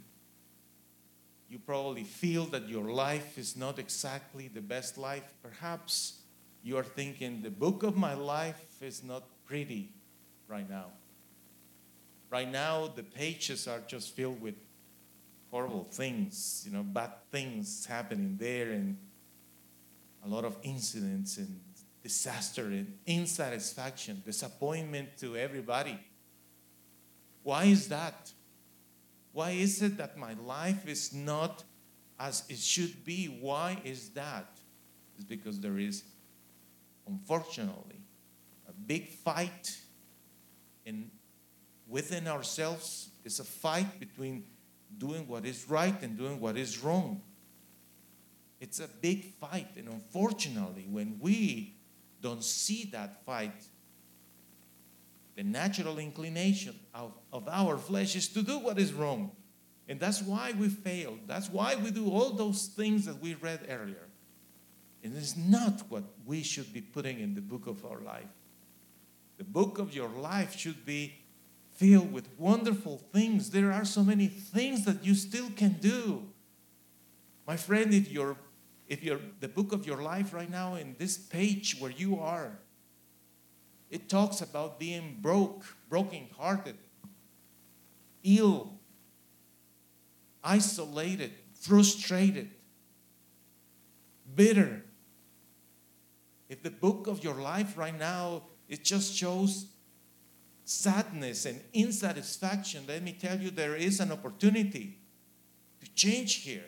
you 1.48 1.58
probably 1.58 2.04
feel 2.04 2.46
that 2.46 2.68
your 2.68 2.90
life 2.90 3.38
is 3.38 3.56
not 3.56 3.78
exactly 3.78 4.48
the 4.48 4.60
best 4.60 4.98
life. 4.98 5.34
Perhaps 5.42 6.20
you 6.62 6.76
are 6.76 6.84
thinking, 6.84 7.42
the 7.42 7.50
book 7.50 7.82
of 7.82 7.96
my 7.96 8.14
life 8.14 8.64
is 8.80 9.04
not 9.04 9.24
pretty 9.44 9.90
right 10.48 10.68
now. 10.68 10.86
Right 12.30 12.50
now, 12.50 12.88
the 12.88 13.02
pages 13.02 13.68
are 13.68 13.80
just 13.86 14.16
filled 14.16 14.40
with 14.40 14.54
horrible 15.50 15.84
things, 15.84 16.64
you 16.66 16.72
know, 16.72 16.82
bad 16.82 17.12
things 17.30 17.86
happening 17.86 18.36
there, 18.40 18.72
and 18.72 18.96
a 20.24 20.28
lot 20.28 20.44
of 20.44 20.56
incidents 20.62 21.36
and 21.36 21.60
disaster 22.02 22.66
and 22.66 22.98
insatisfaction, 23.06 24.22
disappointment 24.24 25.16
to 25.18 25.36
everybody. 25.36 25.98
Why 27.42 27.64
is 27.64 27.88
that? 27.88 28.32
Why 29.32 29.50
is 29.50 29.82
it 29.82 29.96
that 29.98 30.16
my 30.16 30.34
life 30.34 30.86
is 30.88 31.12
not 31.12 31.64
as 32.18 32.44
it 32.48 32.58
should 32.58 33.04
be? 33.04 33.26
Why 33.26 33.80
is 33.84 34.10
that? 34.10 34.46
It's 35.16 35.24
because 35.24 35.60
there 35.60 35.78
is, 35.78 36.04
unfortunately, 37.06 38.00
a 38.68 38.72
big 38.72 39.08
fight 39.08 39.76
in 40.84 41.10
within 41.86 42.26
ourselves 42.26 43.10
It's 43.24 43.38
a 43.40 43.44
fight 43.44 43.98
between 43.98 44.44
doing 44.98 45.26
what 45.26 45.46
is 45.46 45.68
right 45.68 45.94
and 46.02 46.16
doing 46.16 46.40
what 46.40 46.56
is 46.56 46.82
wrong. 46.84 47.22
It's 48.64 48.80
a 48.80 48.88
big 48.88 49.34
fight. 49.34 49.76
And 49.76 49.88
unfortunately, 49.88 50.86
when 50.90 51.18
we 51.20 51.76
don't 52.22 52.42
see 52.42 52.88
that 52.92 53.22
fight, 53.26 53.52
the 55.36 55.42
natural 55.42 55.98
inclination 55.98 56.74
of, 56.94 57.12
of 57.30 57.46
our 57.46 57.76
flesh 57.76 58.16
is 58.16 58.26
to 58.28 58.42
do 58.42 58.58
what 58.58 58.78
is 58.78 58.94
wrong. 58.94 59.32
And 59.86 60.00
that's 60.00 60.22
why 60.22 60.54
we 60.58 60.70
fail. 60.70 61.18
That's 61.26 61.50
why 61.50 61.74
we 61.74 61.90
do 61.90 62.08
all 62.08 62.30
those 62.30 62.68
things 62.68 63.04
that 63.04 63.20
we 63.20 63.34
read 63.34 63.60
earlier. 63.68 64.08
And 65.02 65.14
it's 65.14 65.36
not 65.36 65.82
what 65.90 66.04
we 66.24 66.42
should 66.42 66.72
be 66.72 66.80
putting 66.80 67.20
in 67.20 67.34
the 67.34 67.42
book 67.42 67.66
of 67.66 67.84
our 67.84 68.00
life. 68.00 68.32
The 69.36 69.44
book 69.44 69.78
of 69.78 69.94
your 69.94 70.08
life 70.08 70.58
should 70.58 70.86
be 70.86 71.16
filled 71.74 72.14
with 72.14 72.30
wonderful 72.38 72.96
things. 73.12 73.50
There 73.50 73.72
are 73.72 73.84
so 73.84 74.02
many 74.02 74.26
things 74.26 74.86
that 74.86 75.04
you 75.04 75.14
still 75.14 75.50
can 75.54 75.74
do. 75.82 76.22
My 77.46 77.58
friend, 77.58 77.92
if 77.92 78.10
you're 78.10 78.38
if 78.88 79.02
you're 79.02 79.20
the 79.40 79.48
book 79.48 79.72
of 79.72 79.86
your 79.86 80.02
life 80.02 80.34
right 80.34 80.50
now 80.50 80.74
in 80.74 80.96
this 80.98 81.16
page 81.16 81.76
where 81.78 81.90
you 81.90 82.18
are, 82.18 82.58
it 83.90 84.08
talks 84.08 84.40
about 84.40 84.78
being 84.78 85.18
broke, 85.20 85.64
broken-hearted, 85.88 86.76
ill, 88.24 88.72
isolated, 90.42 91.32
frustrated, 91.52 92.50
bitter. 94.34 94.84
If 96.48 96.62
the 96.62 96.70
book 96.70 97.06
of 97.06 97.24
your 97.24 97.34
life 97.34 97.78
right 97.78 97.98
now, 97.98 98.42
it 98.68 98.84
just 98.84 99.14
shows 99.14 99.66
sadness 100.64 101.46
and 101.46 101.60
insatisfaction, 101.72 102.86
let 102.88 103.02
me 103.02 103.12
tell 103.12 103.38
you, 103.38 103.50
there 103.50 103.76
is 103.76 104.00
an 104.00 104.12
opportunity 104.12 104.98
to 105.80 105.94
change 105.94 106.36
here. 106.36 106.64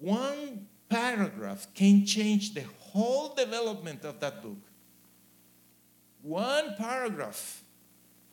One 0.00 0.66
paragraph 0.88 1.68
can 1.74 2.04
change 2.04 2.54
the 2.54 2.64
whole 2.78 3.34
development 3.34 4.04
of 4.04 4.18
that 4.20 4.42
book. 4.42 4.58
One 6.22 6.74
paragraph 6.76 7.62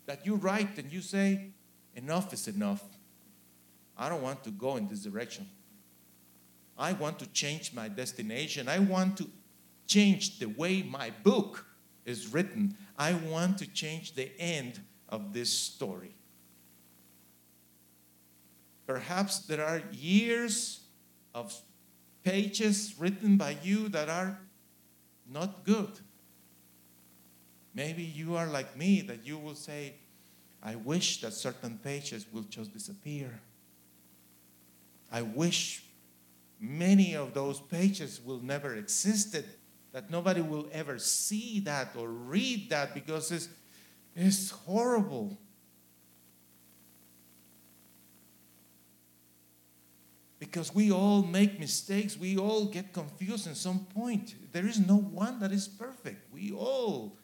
that 0.05 0.25
you 0.25 0.35
write 0.35 0.77
and 0.79 0.91
you 0.91 1.01
say, 1.01 1.51
enough 1.95 2.33
is 2.33 2.47
enough. 2.47 2.83
I 3.97 4.09
don't 4.09 4.21
want 4.21 4.43
to 4.45 4.51
go 4.51 4.77
in 4.77 4.87
this 4.87 5.03
direction. 5.03 5.47
I 6.77 6.93
want 6.93 7.19
to 7.19 7.27
change 7.27 7.73
my 7.73 7.89
destination. 7.89 8.69
I 8.69 8.79
want 8.79 9.17
to 9.17 9.29
change 9.87 10.39
the 10.39 10.45
way 10.45 10.83
my 10.83 11.11
book 11.23 11.65
is 12.05 12.31
written. 12.33 12.77
I 12.97 13.13
want 13.13 13.57
to 13.59 13.67
change 13.67 14.13
the 14.13 14.31
end 14.39 14.79
of 15.09 15.33
this 15.33 15.49
story. 15.49 16.15
Perhaps 18.85 19.39
there 19.39 19.65
are 19.65 19.81
years 19.91 20.86
of 21.37 21.53
pages 22.23 22.95
written 22.97 23.37
by 23.37 23.57
you 23.61 23.89
that 23.89 24.09
are 24.09 24.39
not 25.31 25.63
good. 25.63 25.91
Maybe 27.73 28.01
you 28.01 28.35
are 28.35 28.47
like 28.47 28.75
me, 28.75 29.01
that 29.01 29.25
you 29.25 29.37
will 29.37 29.55
say, 29.55 29.93
I 30.63 30.75
wish 30.75 31.21
that 31.21 31.33
certain 31.33 31.79
pages 31.83 32.25
will 32.33 32.45
just 32.49 32.73
disappear. 32.73 33.39
I 35.11 35.21
wish 35.21 35.83
many 36.59 37.15
of 37.15 37.33
those 37.33 37.61
pages 37.61 38.19
will 38.25 38.41
never 38.41 38.75
existed 38.75 39.45
that 39.91 40.09
nobody 40.09 40.41
will 40.41 40.67
ever 40.71 40.97
see 40.97 41.59
that 41.61 41.95
or 41.95 42.09
read 42.09 42.69
that 42.71 42.93
because 42.93 43.31
it's 43.31 43.49
It's 44.19 44.49
horrible. 44.49 45.37
Because 50.49 50.73
we 50.73 50.93
all 50.93 51.23
make 51.23 51.59
mistakes, 51.59 52.17
we 52.17 52.37
all 52.37 52.65
get 52.65 52.93
confused 52.93 53.47
at 53.47 53.57
some 53.57 53.85
point. 53.93 54.35
There 54.53 54.65
is 54.65 54.79
no 54.79 54.95
one 54.95 55.41
that 55.41 55.51
is 55.51 55.67
perfect. 55.67 56.33
We 56.33 56.53
all 56.53 57.17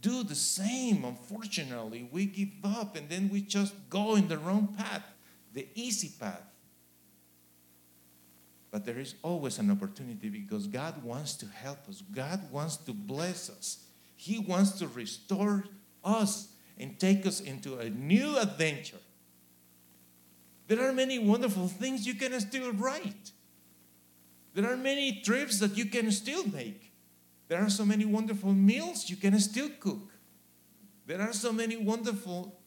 do 0.00 0.24
the 0.24 0.34
same, 0.34 1.04
unfortunately. 1.04 2.08
We 2.10 2.26
give 2.26 2.48
up 2.64 2.96
and 2.96 3.08
then 3.08 3.28
we 3.28 3.42
just 3.42 3.72
go 3.88 4.16
in 4.16 4.26
the 4.26 4.36
wrong 4.36 4.74
path, 4.76 5.04
the 5.54 5.68
easy 5.76 6.10
path. 6.18 6.42
But 8.72 8.84
there 8.84 8.98
is 8.98 9.14
always 9.22 9.60
an 9.60 9.70
opportunity 9.70 10.28
because 10.28 10.66
God 10.66 11.04
wants 11.04 11.34
to 11.36 11.46
help 11.46 11.88
us, 11.88 12.02
God 12.10 12.50
wants 12.50 12.76
to 12.78 12.92
bless 12.92 13.48
us, 13.48 13.78
He 14.16 14.40
wants 14.40 14.72
to 14.80 14.88
restore 14.88 15.64
us 16.04 16.48
and 16.78 16.98
take 16.98 17.26
us 17.26 17.40
into 17.40 17.78
a 17.78 17.88
new 17.88 18.36
adventure. 18.36 18.98
There 20.68 20.86
are 20.86 20.92
many 20.92 21.18
wonderful 21.18 21.68
things 21.68 22.06
you 22.06 22.14
can 22.14 22.38
still 22.40 22.72
write. 22.72 23.32
There 24.54 24.70
are 24.70 24.76
many 24.76 25.20
trips 25.20 25.58
that 25.60 25.76
you 25.76 25.86
can 25.86 26.10
still 26.10 26.46
make. 26.48 26.92
There 27.48 27.60
are 27.60 27.70
so 27.70 27.84
many 27.84 28.04
wonderful 28.04 28.52
meals 28.52 29.08
you 29.08 29.16
can 29.16 29.38
still 29.38 29.70
cook. 29.78 30.12
There 31.06 31.20
are 31.20 31.32
so 31.32 31.52
many 31.52 31.76
wonderful 31.76 32.58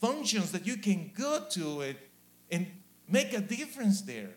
functions 0.00 0.52
that 0.52 0.66
you 0.66 0.76
can 0.76 1.10
go 1.14 1.44
to 1.50 1.82
it 1.82 2.10
and 2.50 2.66
make 3.08 3.32
a 3.32 3.40
difference 3.40 4.02
there. 4.02 4.30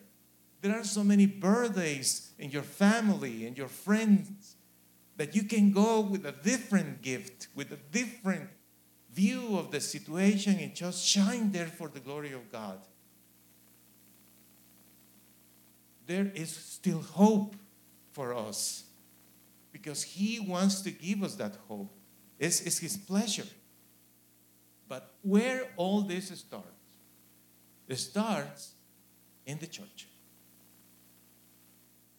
There 0.61 0.78
are 0.78 0.84
so 0.84 1.03
many 1.03 1.26
birthdays 1.26 2.32
in 2.38 2.51
your 2.51 2.63
family 2.63 3.45
and 3.45 3.57
your 3.57 3.70
friends 3.70 4.55
that 5.15 5.36
you 5.36 5.43
can 5.43 5.72
go 5.72 6.01
with 6.01 6.26
a 6.26 6.32
different 6.32 7.01
gift, 7.01 7.47
with 7.55 7.72
a 7.72 7.78
different 7.91 8.49
view 9.20 9.57
of 9.57 9.70
the 9.70 9.82
situation 9.82 10.57
and 10.59 10.74
just 10.74 11.05
shine 11.05 11.51
there 11.51 11.72
for 11.80 11.89
the 11.89 11.99
glory 11.99 12.32
of 12.32 12.49
God. 12.49 12.80
There 16.07 16.32
is 16.34 16.55
still 16.55 17.01
hope 17.01 17.55
for 18.11 18.34
us 18.34 18.86
because 19.74 20.03
He 20.03 20.39
wants 20.39 20.82
to 20.84 20.91
give 20.91 21.22
us 21.22 21.36
that 21.36 21.55
hope. 21.67 21.91
It's, 22.39 22.61
it's 22.61 22.80
His 22.80 22.95
pleasure. 22.95 23.49
But 24.88 25.11
where 25.22 25.63
all 25.76 26.01
this 26.01 26.28
starts, 26.30 26.86
it 27.88 27.97
starts 27.97 28.72
in 29.45 29.59
the 29.59 29.67
church. 29.67 30.07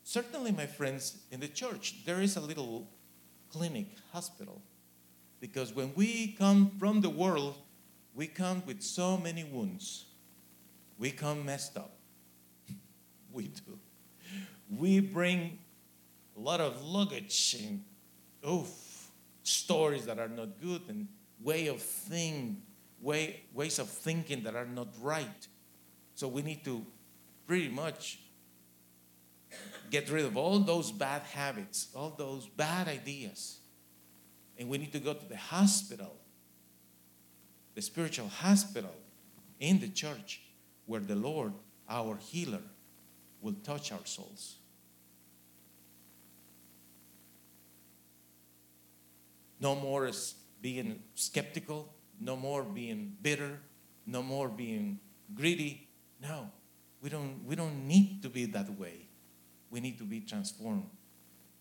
Certainly, 0.04 0.52
my 0.52 0.66
friends, 0.66 1.16
in 1.30 1.40
the 1.40 1.48
church, 1.48 2.04
there 2.04 2.20
is 2.20 2.36
a 2.36 2.40
little 2.40 2.88
clinic, 3.50 3.86
hospital, 4.12 4.60
because 5.40 5.74
when 5.74 5.92
we 5.94 6.28
come 6.38 6.72
from 6.78 7.00
the 7.00 7.10
world, 7.10 7.56
we 8.14 8.26
come 8.26 8.62
with 8.66 8.82
so 8.82 9.16
many 9.16 9.44
wounds. 9.44 10.04
We 10.98 11.10
come 11.10 11.46
messed 11.46 11.76
up. 11.76 11.96
we 13.32 13.44
do. 13.48 13.78
We 14.68 15.00
bring 15.00 15.58
a 16.36 16.40
lot 16.40 16.60
of 16.60 16.84
luggage 16.84 17.56
and 17.58 17.82
oof, 18.48 19.10
stories 19.42 20.06
that 20.06 20.18
are 20.18 20.28
not 20.28 20.60
good 20.60 20.82
and 20.88 21.08
way 21.42 21.68
of 21.68 21.80
think, 21.80 22.58
way, 23.00 23.42
ways 23.54 23.78
of 23.78 23.88
thinking 23.88 24.42
that 24.42 24.54
are 24.54 24.66
not 24.66 24.88
right. 25.00 25.48
So 26.14 26.28
we 26.28 26.42
need 26.42 26.64
to 26.64 26.84
pretty 27.46 27.68
much 27.68 28.20
get 29.90 30.10
rid 30.10 30.24
of 30.24 30.36
all 30.36 30.58
those 30.60 30.92
bad 30.92 31.22
habits, 31.22 31.88
all 31.94 32.14
those 32.16 32.46
bad 32.46 32.88
ideas. 32.88 33.59
And 34.60 34.68
we 34.68 34.76
need 34.76 34.92
to 34.92 34.98
go 34.98 35.14
to 35.14 35.26
the 35.26 35.38
hospital, 35.38 36.14
the 37.74 37.80
spiritual 37.80 38.28
hospital 38.28 38.94
in 39.58 39.80
the 39.80 39.88
church, 39.88 40.42
where 40.84 41.00
the 41.00 41.14
Lord, 41.14 41.54
our 41.88 42.18
healer, 42.18 42.60
will 43.40 43.54
touch 43.64 43.90
our 43.90 44.04
souls. 44.04 44.56
No 49.58 49.74
more 49.74 50.10
being 50.60 51.02
skeptical, 51.14 51.94
no 52.20 52.36
more 52.36 52.62
being 52.62 53.16
bitter, 53.22 53.60
no 54.06 54.22
more 54.22 54.50
being 54.50 55.00
greedy. 55.34 55.88
No, 56.20 56.50
we 57.00 57.08
don't, 57.08 57.46
we 57.46 57.56
don't 57.56 57.88
need 57.88 58.22
to 58.22 58.28
be 58.28 58.44
that 58.44 58.78
way. 58.78 59.06
We 59.70 59.80
need 59.80 59.96
to 59.98 60.04
be 60.04 60.20
transformed 60.20 60.90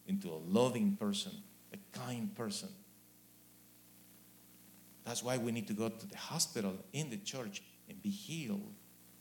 into 0.06 0.28
a 0.30 0.40
loving 0.46 0.98
person, 0.98 1.32
a 1.72 1.78
kind 1.98 2.36
person. 2.36 2.68
That's 5.10 5.24
why 5.24 5.38
we 5.38 5.52
need 5.52 5.66
to 5.66 5.74
go 5.74 5.90
to 5.90 6.08
the 6.08 6.18
hospital 6.18 6.76
in 6.94 7.10
the 7.10 7.18
church 7.18 7.64
and 7.90 8.00
be 8.00 8.12
healed 8.12 8.76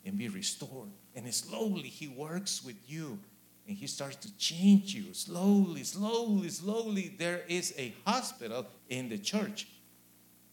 and 0.05 0.19
be 0.19 0.29
restored. 0.29 0.91
And 1.15 1.33
slowly, 1.33 1.89
He 1.89 2.09
works 2.09 2.63
with 2.63 2.77
you 2.87 3.19
and 3.67 3.75
He 3.75 3.87
starts 3.87 4.17
to 4.17 4.37
change 4.37 4.95
you. 4.95 5.15
Slowly, 5.15 5.85
slowly, 5.85 6.51
slowly, 6.51 7.15
there 7.19 7.41
is 7.49 7.73
a 7.79 7.95
hospital 8.05 8.67
in 8.91 9.09
the 9.09 9.17
church. 9.17 9.67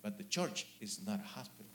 But 0.02 0.18
the 0.18 0.24
church 0.24 0.68
is 0.80 1.02
not 1.06 1.20
a 1.20 1.28
hospital. 1.28 1.66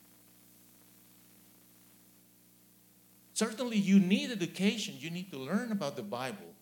Certainly, 3.34 3.76
you 3.76 4.00
need 4.00 4.30
education. 4.30 4.94
You 4.98 5.10
need 5.10 5.30
to 5.32 5.38
learn 5.38 5.70
about 5.70 5.96
the 5.96 6.02
Bible. 6.02 6.54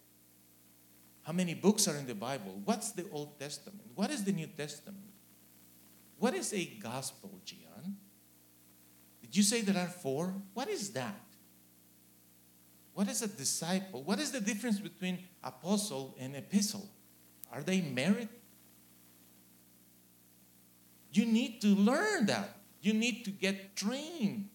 How 1.23 1.33
many 1.33 1.55
books 1.55 1.87
are 1.87 1.95
in 1.95 2.09
the 2.09 2.17
Bible? 2.17 2.61
What's 2.65 2.91
the 2.91 3.07
Old 3.13 3.39
Testament? 3.39 3.83
What 3.95 4.11
is 4.11 4.25
the 4.25 4.33
New 4.33 4.49
Testament? 4.49 5.08
What 6.19 6.35
is 6.35 6.53
a 6.53 6.65
gospel, 6.65 7.41
Gian? 7.45 7.97
Did 9.23 9.37
you 9.37 9.43
say 9.43 9.61
there 9.61 9.83
are 9.83 9.89
four? 9.89 10.35
What 10.55 10.69
is 10.69 10.91
that? 10.91 11.21
What 12.95 13.09
is 13.09 13.23
a 13.23 13.29
disciple? 13.29 14.03
What 14.03 14.19
is 14.19 14.33
the 14.33 14.41
difference 14.41 14.81
between 14.81 15.21
apostle 15.45 16.17
and 16.19 16.35
epistle? 16.35 16.89
Are 17.53 17.63
they 17.63 17.81
married? 17.81 18.29
You 21.13 21.27
need 21.27 21.61
to 21.61 21.69
learn 21.69 22.27
that. 22.27 22.57
You 22.81 22.93
need 22.93 23.25
to 23.25 23.31
get 23.31 23.77
trained. 23.77 24.49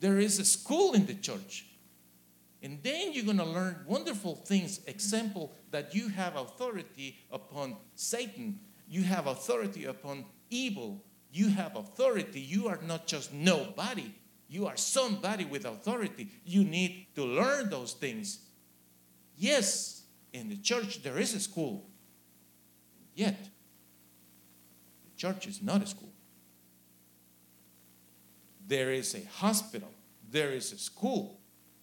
There 0.00 0.18
is 0.18 0.38
a 0.38 0.44
school 0.44 0.92
in 0.92 1.06
the 1.06 1.14
church. 1.14 1.66
And 2.62 2.82
then 2.82 3.12
you're 3.12 3.24
going 3.24 3.38
to 3.38 3.44
learn 3.44 3.84
wonderful 3.86 4.34
things. 4.34 4.80
Example 4.86 5.52
that 5.70 5.94
you 5.94 6.08
have 6.08 6.36
authority 6.36 7.18
upon 7.30 7.76
Satan, 7.94 8.60
you 8.86 9.02
have 9.02 9.26
authority 9.26 9.86
upon 9.86 10.26
evil, 10.50 11.04
you 11.32 11.48
have 11.48 11.76
authority. 11.76 12.40
You 12.40 12.68
are 12.68 12.78
not 12.86 13.06
just 13.06 13.32
nobody, 13.32 14.12
you 14.48 14.66
are 14.66 14.76
somebody 14.76 15.44
with 15.44 15.64
authority. 15.64 16.28
You 16.44 16.64
need 16.64 17.06
to 17.14 17.24
learn 17.24 17.70
those 17.70 17.92
things. 17.92 18.40
Yes, 19.36 20.02
in 20.32 20.48
the 20.48 20.56
church 20.56 21.02
there 21.02 21.18
is 21.18 21.34
a 21.34 21.40
school, 21.40 21.86
yet, 23.14 23.48
the 25.04 25.16
church 25.16 25.46
is 25.46 25.62
not 25.62 25.82
a 25.82 25.86
school. 25.86 26.12
There 28.66 28.92
is 28.92 29.14
a 29.14 29.24
hospital, 29.38 29.90
there 30.30 30.50
is 30.50 30.72
a 30.72 30.78
school 30.78 31.40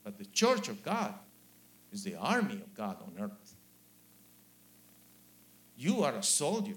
but 0.07 0.17
the 0.17 0.23
church 0.23 0.69
of 0.69 0.81
God 0.83 1.13
is 1.91 2.05
the 2.05 2.15
army 2.15 2.53
of 2.53 2.73
God 2.73 2.95
on 3.01 3.21
earth. 3.21 3.55
You 5.75 6.01
are 6.05 6.13
a 6.13 6.23
soldier. 6.23 6.75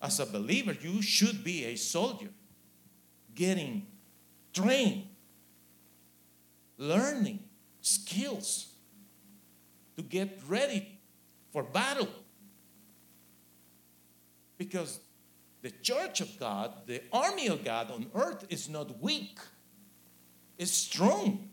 As 0.00 0.20
a 0.20 0.26
believer, 0.26 0.76
you 0.80 1.02
should 1.02 1.42
be 1.42 1.64
a 1.64 1.76
soldier, 1.76 2.28
getting 3.34 3.86
trained, 4.52 5.06
learning 6.76 7.40
skills 7.80 8.74
to 9.96 10.02
get 10.02 10.40
ready 10.46 11.00
for 11.52 11.62
battle. 11.62 12.08
Because 14.56 15.00
the 15.62 15.70
church 15.70 16.20
of 16.20 16.38
God, 16.38 16.72
the 16.86 17.02
army 17.12 17.48
of 17.48 17.64
God 17.64 17.90
on 17.90 18.06
earth 18.14 18.44
is 18.48 18.68
not 18.68 19.00
weak, 19.00 19.38
it's 20.56 20.72
strong 20.72 21.48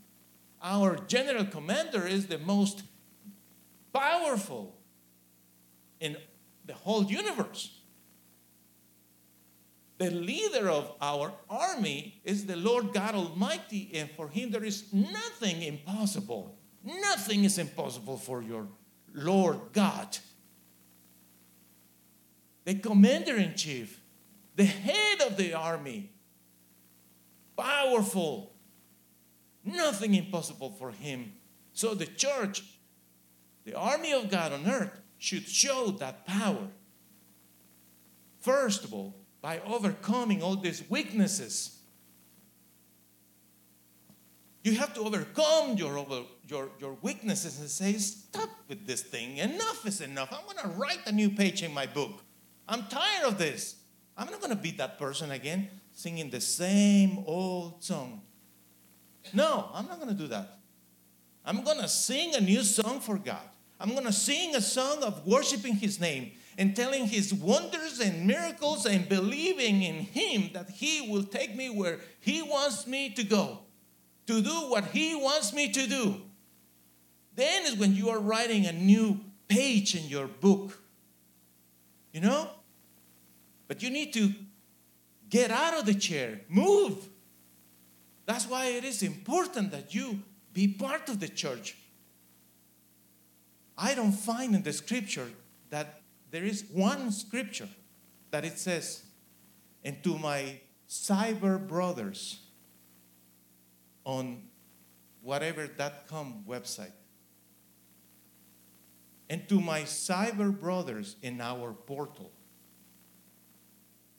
our 0.62 0.96
general 1.06 1.44
commander 1.44 2.06
is 2.06 2.26
the 2.26 2.38
most 2.38 2.82
powerful 3.92 4.74
in 6.00 6.16
the 6.64 6.74
whole 6.74 7.04
universe. 7.04 7.75
The 9.98 10.10
leader 10.10 10.68
of 10.68 10.92
our 11.00 11.32
army 11.48 12.20
is 12.24 12.46
the 12.46 12.56
Lord 12.56 12.92
God 12.92 13.14
Almighty, 13.14 13.90
and 13.94 14.10
for 14.10 14.28
him 14.28 14.50
there 14.50 14.64
is 14.64 14.92
nothing 14.92 15.62
impossible. 15.62 16.58
Nothing 16.84 17.44
is 17.44 17.58
impossible 17.58 18.18
for 18.18 18.42
your 18.42 18.68
Lord 19.14 19.58
God. 19.72 20.18
The 22.64 22.74
commander 22.74 23.36
in 23.36 23.54
chief, 23.54 24.00
the 24.54 24.64
head 24.64 25.22
of 25.22 25.36
the 25.36 25.54
army, 25.54 26.10
powerful, 27.56 28.56
Nothing 29.66 30.14
impossible 30.14 30.70
for 30.70 30.92
him. 30.92 31.32
So 31.72 31.92
the 31.94 32.06
church, 32.06 32.62
the 33.64 33.74
army 33.74 34.12
of 34.12 34.30
God 34.30 34.52
on 34.52 34.64
earth, 34.64 35.00
should 35.18 35.48
show 35.48 35.90
that 35.98 36.24
power. 36.24 36.68
First 38.38 38.84
of 38.84 38.94
all, 38.94 39.25
by 39.46 39.60
overcoming 39.64 40.42
all 40.42 40.56
these 40.56 40.82
weaknesses. 40.90 41.78
You 44.64 44.74
have 44.74 44.92
to 44.94 45.02
overcome 45.02 45.76
your, 45.76 46.04
your, 46.48 46.70
your 46.80 46.98
weaknesses 47.00 47.60
and 47.60 47.70
say, 47.70 47.92
Stop 47.92 48.50
with 48.68 48.88
this 48.88 49.02
thing. 49.02 49.36
Enough 49.36 49.86
is 49.86 50.00
enough. 50.00 50.32
I'm 50.32 50.40
to 50.60 50.76
write 50.76 50.98
a 51.06 51.12
new 51.12 51.30
page 51.30 51.62
in 51.62 51.72
my 51.72 51.86
book. 51.86 52.24
I'm 52.68 52.88
tired 52.88 53.24
of 53.24 53.38
this. 53.38 53.76
I'm 54.16 54.28
not 54.32 54.40
going 54.40 54.50
to 54.50 54.60
be 54.60 54.72
that 54.72 54.98
person 54.98 55.30
again 55.30 55.68
singing 55.92 56.28
the 56.28 56.40
same 56.40 57.22
old 57.24 57.84
song. 57.84 58.22
No, 59.32 59.70
I'm 59.72 59.86
not 59.86 60.00
going 60.00 60.10
to 60.10 60.20
do 60.20 60.26
that. 60.26 60.58
I'm 61.44 61.62
going 61.62 61.78
to 61.78 61.88
sing 61.88 62.34
a 62.34 62.40
new 62.40 62.64
song 62.64 62.98
for 62.98 63.16
God. 63.16 63.48
I'm 63.78 63.90
going 63.90 64.06
to 64.06 64.12
sing 64.12 64.56
a 64.56 64.60
song 64.60 65.04
of 65.04 65.24
worshiping 65.24 65.76
His 65.76 66.00
name 66.00 66.32
and 66.58 66.74
telling 66.74 67.06
His 67.06 67.32
wonders 67.32 68.00
and 68.00 68.26
miracles 68.26 68.86
and 68.86 69.08
believing 69.08 69.82
in 69.82 69.96
Him 69.96 70.50
that 70.54 70.70
He 70.70 71.10
will 71.10 71.24
take 71.24 71.54
me 71.54 71.70
where 71.70 72.00
He 72.20 72.42
wants 72.42 72.86
me 72.86 73.10
to 73.10 73.24
go 73.24 73.60
to 74.26 74.42
do 74.42 74.70
what 74.70 74.86
He 74.86 75.14
wants 75.14 75.52
me 75.52 75.70
to 75.72 75.86
do. 75.86 76.16
Then 77.34 77.66
is 77.66 77.76
when 77.76 77.94
you 77.94 78.08
are 78.08 78.18
writing 78.18 78.66
a 78.66 78.72
new 78.72 79.20
page 79.48 79.94
in 79.94 80.08
your 80.08 80.26
book. 80.26 80.82
You 82.12 82.20
know? 82.22 82.50
But 83.68 83.82
you 83.82 83.90
need 83.90 84.12
to 84.14 84.32
get 85.28 85.50
out 85.50 85.78
of 85.78 85.86
the 85.86 85.94
chair, 85.94 86.40
move. 86.48 87.08
That's 88.26 88.48
why 88.48 88.66
it 88.66 88.84
is 88.84 89.02
important 89.02 89.70
that 89.72 89.94
you 89.94 90.22
be 90.52 90.66
part 90.66 91.08
of 91.08 91.20
the 91.20 91.28
church. 91.28 91.76
I 93.76 93.94
don't 93.94 94.12
find 94.12 94.54
in 94.54 94.62
the 94.62 94.72
scripture 94.72 95.28
that 95.70 96.00
there 96.36 96.44
is 96.44 96.66
one 96.70 97.10
scripture 97.12 97.70
that 98.30 98.44
it 98.44 98.58
says, 98.58 99.04
and 99.82 100.04
to 100.04 100.18
my 100.18 100.60
cyber 100.86 101.66
brothers, 101.66 102.40
on 104.04 104.42
whatever.com 105.22 106.44
website. 106.46 106.92
And 109.30 109.48
to 109.48 109.58
my 109.58 109.84
cyber 109.84 110.52
brothers 110.60 111.16
in 111.22 111.40
our 111.40 111.72
portal. 111.72 112.30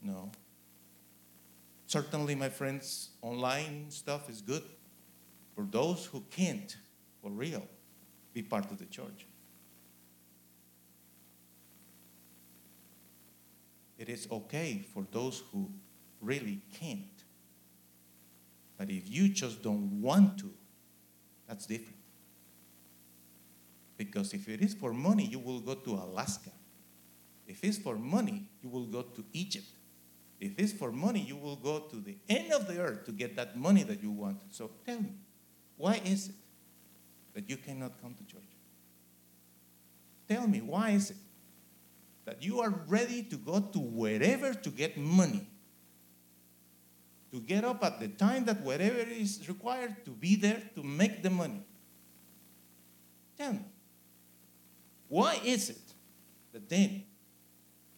No. 0.01 0.31
Certainly, 1.85 2.33
my 2.33 2.49
friends, 2.49 3.09
online 3.21 3.91
stuff 3.91 4.27
is 4.27 4.41
good 4.41 4.63
for 5.53 5.67
those 5.69 6.07
who 6.07 6.23
can't, 6.31 6.75
for 7.21 7.29
real, 7.29 7.67
be 8.33 8.41
part 8.41 8.71
of 8.71 8.79
the 8.79 8.87
church. 8.87 9.26
It 13.97 14.09
is 14.09 14.27
okay 14.31 14.85
for 14.93 15.05
those 15.11 15.43
who 15.51 15.69
really 16.21 16.61
can't. 16.73 17.23
But 18.77 18.89
if 18.89 19.09
you 19.09 19.29
just 19.29 19.63
don't 19.63 20.01
want 20.01 20.37
to, 20.39 20.53
that's 21.47 21.65
different. 21.65 21.97
Because 23.97 24.33
if 24.33 24.47
it 24.47 24.61
is 24.61 24.75
for 24.75 24.93
money, 24.93 25.25
you 25.25 25.39
will 25.39 25.59
go 25.59 25.73
to 25.73 25.93
Alaska. 25.93 26.51
If 27.47 27.63
it's 27.63 27.79
for 27.79 27.97
money, 27.97 28.47
you 28.61 28.69
will 28.69 28.85
go 28.85 29.01
to 29.01 29.25
Egypt. 29.33 29.65
If 30.39 30.59
it's 30.59 30.73
for 30.73 30.91
money, 30.91 31.21
you 31.21 31.35
will 31.35 31.55
go 31.55 31.79
to 31.79 31.95
the 31.95 32.17
end 32.29 32.53
of 32.53 32.67
the 32.67 32.79
earth 32.79 33.05
to 33.05 33.11
get 33.11 33.35
that 33.37 33.57
money 33.57 33.81
that 33.83 34.03
you 34.03 34.11
want. 34.11 34.37
So 34.51 34.69
tell 34.85 35.01
me, 35.01 35.13
why 35.77 35.99
is 36.05 36.29
it 36.29 36.35
that 37.33 37.49
you 37.49 37.57
cannot 37.57 37.99
come 38.01 38.13
to 38.13 38.23
church? 38.25 38.43
Tell 40.29 40.45
me, 40.47 40.61
why 40.61 40.91
is 40.91 41.09
it 41.09 41.17
that 42.27 42.43
you 42.43 42.59
are 42.61 42.69
ready 42.87 43.23
to 43.23 43.37
go 43.37 43.59
to 43.59 43.79
wherever 43.79 44.53
to 44.53 44.69
get 44.69 44.97
money? 44.97 45.47
to 47.31 47.39
get 47.41 47.63
up 47.63 47.83
at 47.83 47.99
the 47.99 48.07
time 48.07 48.45
that 48.45 48.61
whatever 48.61 48.99
is 48.99 49.47
required 49.47 50.03
to 50.05 50.11
be 50.11 50.35
there 50.35 50.61
to 50.75 50.83
make 50.83 51.21
the 51.21 51.29
money. 51.29 51.61
Tell 53.37 53.53
me, 53.53 53.65
why 55.07 55.39
is 55.43 55.69
it 55.69 55.93
that 56.53 56.69
then 56.69 57.03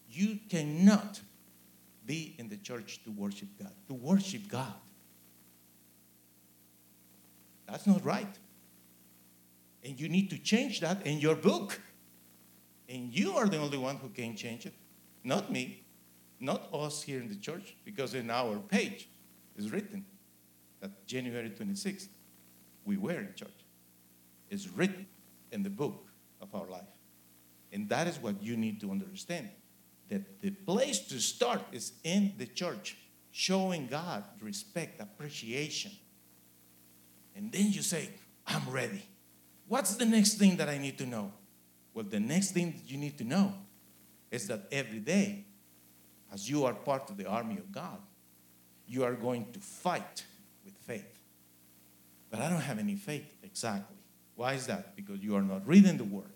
you 0.10 0.40
cannot 0.50 1.22
be 2.06 2.36
in 2.38 2.50
the 2.50 2.58
church 2.58 3.02
to 3.04 3.12
worship 3.12 3.50
God? 3.58 3.72
To 3.88 3.94
worship 3.94 4.48
God. 4.48 4.74
That's 7.68 7.86
not 7.86 8.04
right. 8.04 8.36
And 9.84 10.00
you 10.00 10.10
need 10.10 10.30
to 10.32 10.38
change 10.38 10.82
that 10.82 11.06
in 11.06 11.20
your 11.20 11.36
book. 11.36 11.80
And 12.90 13.14
you 13.14 13.34
are 13.34 13.48
the 13.48 13.58
only 13.58 13.78
one 13.78 13.98
who 13.98 14.10
can 14.10 14.36
change 14.36 14.66
it, 14.66 14.74
not 15.24 15.52
me, 15.52 15.84
not 16.40 16.68
us 16.74 17.04
here 17.04 17.20
in 17.20 17.30
the 17.30 17.36
church, 17.36 17.76
because 17.86 18.16
in 18.16 18.32
our 18.32 18.58
page, 18.58 19.08
is 19.56 19.72
written 19.72 20.06
that 20.80 21.06
January 21.06 21.50
26th, 21.50 22.08
we 22.86 22.98
were 22.98 23.20
in 23.20 23.34
church. 23.36 23.66
It's 24.50 24.68
written 24.68 25.06
in 25.52 25.64
the 25.64 25.70
book 25.70 26.08
of 26.42 26.56
our 26.56 26.66
life. 26.66 26.88
And 27.72 27.88
that 27.90 28.08
is 28.08 28.18
what 28.18 28.42
you 28.42 28.58
need 28.58 28.82
to 28.82 28.90
understand 28.90 29.50
that 30.08 30.42
the 30.42 30.50
place 30.50 31.00
to 31.00 31.20
start 31.20 31.62
is 31.72 31.94
in 32.04 32.34
the 32.38 32.48
church, 32.48 32.98
showing 33.32 33.86
God 33.86 34.24
respect, 34.42 35.00
appreciation. 35.00 35.92
And 37.36 37.52
then 37.52 37.72
you 37.72 37.84
say, 37.84 38.10
I'm 38.48 38.68
ready. 38.70 39.06
What's 39.68 39.96
the 39.96 40.06
next 40.06 40.36
thing 40.36 40.58
that 40.58 40.68
I 40.68 40.80
need 40.80 40.98
to 40.98 41.06
know? 41.06 41.32
Well, 41.94 42.06
the 42.06 42.20
next 42.20 42.52
thing 42.52 42.82
you 42.86 42.98
need 42.98 43.18
to 43.18 43.24
know 43.24 43.54
is 44.32 44.48
that 44.48 44.68
every 44.72 45.00
day, 45.00 45.46
as 46.32 46.50
you 46.50 46.66
are 46.66 46.74
part 46.74 47.10
of 47.10 47.18
the 47.18 47.26
army 47.26 47.58
of 47.58 47.72
God, 47.72 47.98
you 48.88 49.04
are 49.04 49.14
going 49.14 49.52
to 49.54 49.60
fight 49.60 50.26
with 50.64 50.74
faith. 50.76 51.20
But 52.30 52.42
I 52.42 52.50
don't 52.50 52.62
have 52.62 52.80
any 52.80 52.96
faith 52.96 53.34
exactly. 53.44 53.98
Why 54.36 54.54
is 54.54 54.68
that? 54.68 54.96
Because 54.96 55.20
you 55.20 55.36
are 55.36 55.42
not 55.42 55.68
reading 55.68 55.98
the 55.98 56.04
Word. 56.04 56.32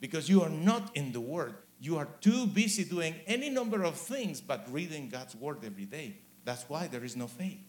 Because 0.00 0.28
you 0.28 0.42
are 0.42 0.48
not 0.48 0.96
in 0.96 1.12
the 1.12 1.20
Word. 1.20 1.54
You 1.78 1.98
are 1.98 2.08
too 2.20 2.46
busy 2.46 2.84
doing 2.84 3.14
any 3.26 3.48
number 3.50 3.84
of 3.84 3.96
things 3.96 4.40
but 4.40 4.66
reading 4.70 5.08
God's 5.08 5.34
Word 5.34 5.58
every 5.64 5.84
day. 5.84 6.16
That's 6.44 6.64
why 6.68 6.88
there 6.88 7.04
is 7.04 7.16
no 7.16 7.26
faith. 7.26 7.60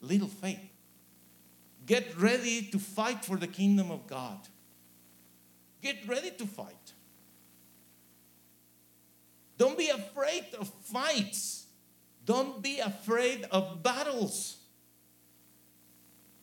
Little 0.00 0.28
faith. 0.28 0.70
Get 1.86 2.16
ready 2.18 2.62
to 2.62 2.78
fight 2.78 3.24
for 3.24 3.36
the 3.36 3.46
kingdom 3.46 3.90
of 3.90 4.06
God. 4.06 4.38
Get 5.84 6.08
ready 6.08 6.30
to 6.30 6.46
fight. 6.46 6.94
Don't 9.58 9.76
be 9.76 9.90
afraid 9.90 10.46
of 10.58 10.72
fights. 10.82 11.66
Don't 12.24 12.62
be 12.62 12.78
afraid 12.78 13.46
of 13.50 13.82
battles. 13.82 14.56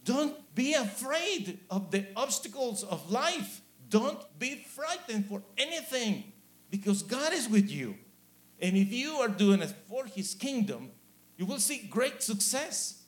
Don't 0.03 0.35
be 0.53 0.75
afraid 0.75 1.57
of 1.71 1.89
the 1.89 2.05
obstacles 2.15 2.83
of 2.83 3.11
life. 3.11 3.61
Don't 3.89 4.21
be 4.37 4.63
frightened 4.75 5.25
for 5.25 5.41
anything 5.57 6.33
because 6.69 7.01
God 7.01 7.33
is 7.33 7.49
with 7.49 7.71
you. 7.71 7.95
And 8.59 8.77
if 8.77 8.93
you 8.93 9.13
are 9.13 9.27
doing 9.27 9.63
it 9.63 9.73
for 9.89 10.05
His 10.05 10.35
kingdom, 10.35 10.91
you 11.35 11.47
will 11.47 11.59
see 11.59 11.87
great 11.89 12.21
success. 12.21 13.01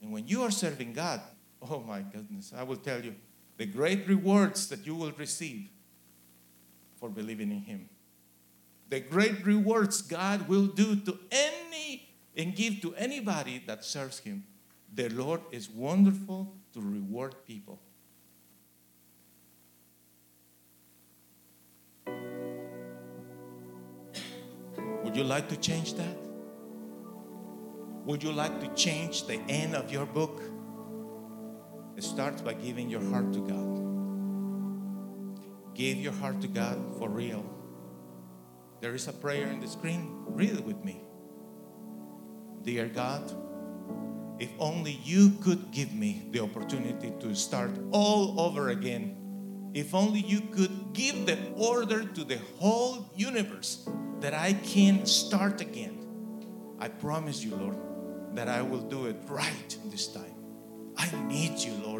And 0.00 0.12
when 0.12 0.28
you 0.28 0.42
are 0.42 0.52
serving 0.52 0.92
God, 0.92 1.20
oh 1.60 1.80
my 1.80 2.02
goodness, 2.02 2.52
I 2.56 2.62
will 2.62 2.76
tell 2.76 3.04
you 3.04 3.16
the 3.56 3.66
great 3.66 4.06
rewards 4.08 4.68
that 4.68 4.86
you 4.86 4.94
will 4.94 5.12
receive 5.12 5.68
for 6.96 7.08
believing 7.08 7.50
in 7.50 7.60
Him 7.60 7.88
the 8.94 9.00
great 9.00 9.44
rewards 9.44 10.02
God 10.02 10.48
will 10.48 10.66
do 10.66 10.96
to 10.96 11.18
any 11.32 12.08
and 12.36 12.54
give 12.54 12.80
to 12.82 12.94
anybody 12.94 13.62
that 13.66 13.84
serves 13.84 14.20
Him. 14.20 14.44
The 14.94 15.08
Lord 15.08 15.40
is 15.50 15.68
wonderful 15.68 16.54
to 16.74 16.80
reward 16.80 17.34
people. 17.44 17.80
Would 25.02 25.16
you 25.16 25.24
like 25.24 25.48
to 25.48 25.56
change 25.56 25.94
that? 25.94 26.16
Would 28.04 28.22
you 28.22 28.30
like 28.30 28.60
to 28.60 28.68
change 28.74 29.26
the 29.26 29.40
end 29.48 29.74
of 29.74 29.90
your 29.90 30.06
book? 30.06 30.40
It 32.04 32.08
starts 32.08 32.42
by 32.42 32.52
giving 32.52 32.90
your 32.90 33.02
heart 33.08 33.32
to 33.32 33.40
God. 33.40 33.80
Give 35.74 35.96
your 35.96 36.12
heart 36.12 36.42
to 36.42 36.48
God 36.48 36.78
for 36.98 37.08
real. 37.08 37.42
There 38.82 38.94
is 38.94 39.08
a 39.08 39.12
prayer 39.14 39.46
in 39.46 39.60
the 39.60 39.66
screen. 39.66 40.22
Read 40.26 40.50
it 40.50 40.64
with 40.64 40.84
me. 40.84 41.00
Dear 42.60 42.88
God, 42.88 43.32
if 44.38 44.50
only 44.58 45.00
you 45.02 45.30
could 45.42 45.70
give 45.72 45.94
me 45.94 46.28
the 46.30 46.40
opportunity 46.40 47.10
to 47.20 47.34
start 47.34 47.70
all 47.90 48.38
over 48.38 48.68
again. 48.68 49.70
If 49.72 49.94
only 49.94 50.20
you 50.20 50.42
could 50.42 50.92
give 50.92 51.24
the 51.24 51.38
order 51.56 52.04
to 52.04 52.22
the 52.22 52.38
whole 52.58 53.10
universe 53.16 53.88
that 54.20 54.34
I 54.34 54.52
can 54.52 55.06
start 55.06 55.62
again. 55.62 55.98
I 56.78 56.88
promise 56.88 57.42
you, 57.42 57.56
Lord, 57.56 57.78
that 58.34 58.48
I 58.48 58.60
will 58.60 58.82
do 58.82 59.06
it 59.06 59.16
right 59.26 59.78
this 59.86 60.08
time. 60.08 60.34
I 60.96 61.10
need 61.26 61.58
you, 61.58 61.72
Lord. 61.84 61.93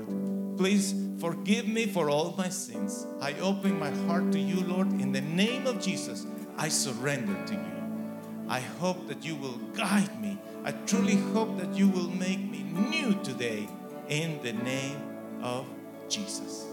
Please 0.57 0.95
forgive 1.19 1.67
me 1.67 1.87
for 1.87 2.11
all 2.11 2.35
my 2.37 2.49
sins. 2.49 3.07
I 3.21 3.35
open 3.35 3.79
my 3.79 3.91
heart 4.07 4.31
to 4.33 4.39
you, 4.39 4.61
Lord, 4.61 4.89
in 5.01 5.13
the 5.13 5.21
name 5.21 5.67
of 5.67 5.81
Jesus. 5.81 6.27
I 6.57 6.69
surrender 6.69 7.35
to 7.47 7.55
you. 7.55 7.75
I 8.49 8.61
hope 8.61 9.09
that 9.09 9.25
you 9.25 9.37
will 9.37 9.59
guide 9.75 10.21
me. 10.21 10.39
I 10.65 10.73
truly 10.87 11.17
hope 11.17 11.59
that 11.59 11.75
you 11.75 11.89
will 11.89 12.09
make 12.09 12.39
me 12.39 12.63
new 12.63 13.15
today 13.23 13.69
in 14.09 14.41
the 14.43 14.53
name 14.53 15.01
of 15.43 15.67
Jesus. 16.09 16.67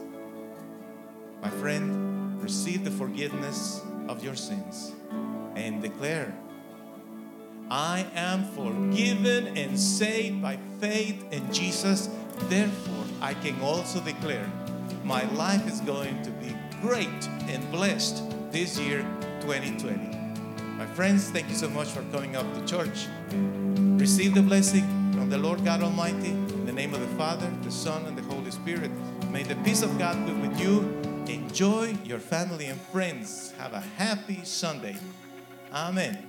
My 1.42 1.50
friend, 1.50 2.42
receive 2.42 2.84
the 2.84 2.92
forgiveness 2.92 3.82
of 4.08 4.24
your 4.24 4.36
sins 4.36 4.94
and 5.56 5.82
declare, 5.82 6.36
I 7.70 8.06
am 8.16 8.46
forgiven 8.52 9.58
and 9.58 9.80
saved 9.80 10.42
by 10.42 10.58
faith 10.80 11.26
in 11.32 11.52
Jesus. 11.54 12.10
Therefore, 12.50 13.01
I 13.22 13.36
can 13.36 13.62
also 13.62 14.02
declare 14.02 14.50
my 15.04 15.24
life 15.34 15.68
is 15.68 15.80
going 15.82 16.22
to 16.24 16.32
be 16.32 16.56
great 16.82 17.28
and 17.48 17.70
blessed 17.72 18.24
this 18.52 18.80
year, 18.80 19.02
2020. 19.42 20.18
My 20.78 20.88
friends, 20.88 21.30
thank 21.30 21.48
you 21.48 21.56
so 21.56 21.70
much 21.70 21.90
for 21.90 22.02
coming 22.12 22.36
up 22.36 22.52
to 22.56 22.66
church. 22.66 23.06
Receive 24.00 24.34
the 24.34 24.42
blessing 24.42 24.84
from 25.14 25.30
the 25.30 25.38
Lord 25.38 25.64
God 25.64 25.84
Almighty 25.84 26.30
in 26.30 26.66
the 26.66 26.74
name 26.74 26.96
of 26.96 27.02
the 27.02 27.16
Father, 27.16 27.48
the 27.62 27.72
Son, 27.72 28.06
and 28.08 28.18
the 28.18 28.24
Holy 28.24 28.50
Spirit. 28.50 28.90
May 29.30 29.44
the 29.44 29.56
peace 29.58 29.84
of 29.84 29.98
God 30.00 30.26
be 30.26 30.34
with 30.34 30.60
you. 30.60 30.82
Enjoy 31.28 31.96
your 32.04 32.20
family 32.20 32.66
and 32.66 32.82
friends. 32.82 33.54
Have 33.60 33.74
a 33.74 33.82
happy 33.98 34.42
Sunday. 34.44 34.96
Amen. 35.72 36.28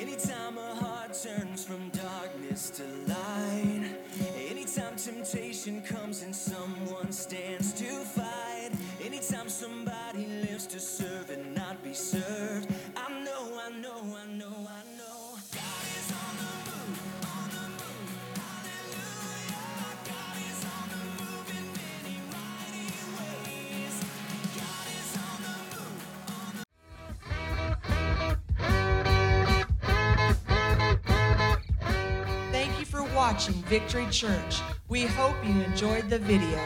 Anytime 0.00 0.56
a 0.56 0.74
heart 0.76 1.14
turns 1.20 1.64
from 1.64 1.88
darkness 1.90 2.70
to 2.70 2.84
light, 2.84 3.11
temptation 5.04 5.82
comes 5.82 6.22
and 6.22 6.34
someone 6.34 7.10
stands 7.10 7.72
to 7.72 7.84
fight, 7.84 8.70
anytime 9.04 9.48
somebody 9.48 10.26
lives 10.48 10.64
to 10.64 10.78
serve 10.78 11.28
and 11.30 11.54
not 11.56 11.82
be 11.82 11.92
served, 11.92 12.68
I 12.96 13.10
know, 13.24 13.58
I 13.60 13.70
know, 13.80 13.98
I 13.98 14.32
know, 14.32 14.46
I 14.46 14.96
know. 14.96 15.38
Thank 32.52 32.78
you 32.78 32.86
for 32.86 33.02
watching 33.14 33.54
Victory 33.64 34.06
Church. 34.10 34.60
We 34.92 35.06
hope 35.06 35.36
you 35.42 35.62
enjoyed 35.62 36.10
the 36.10 36.18
video. 36.18 36.58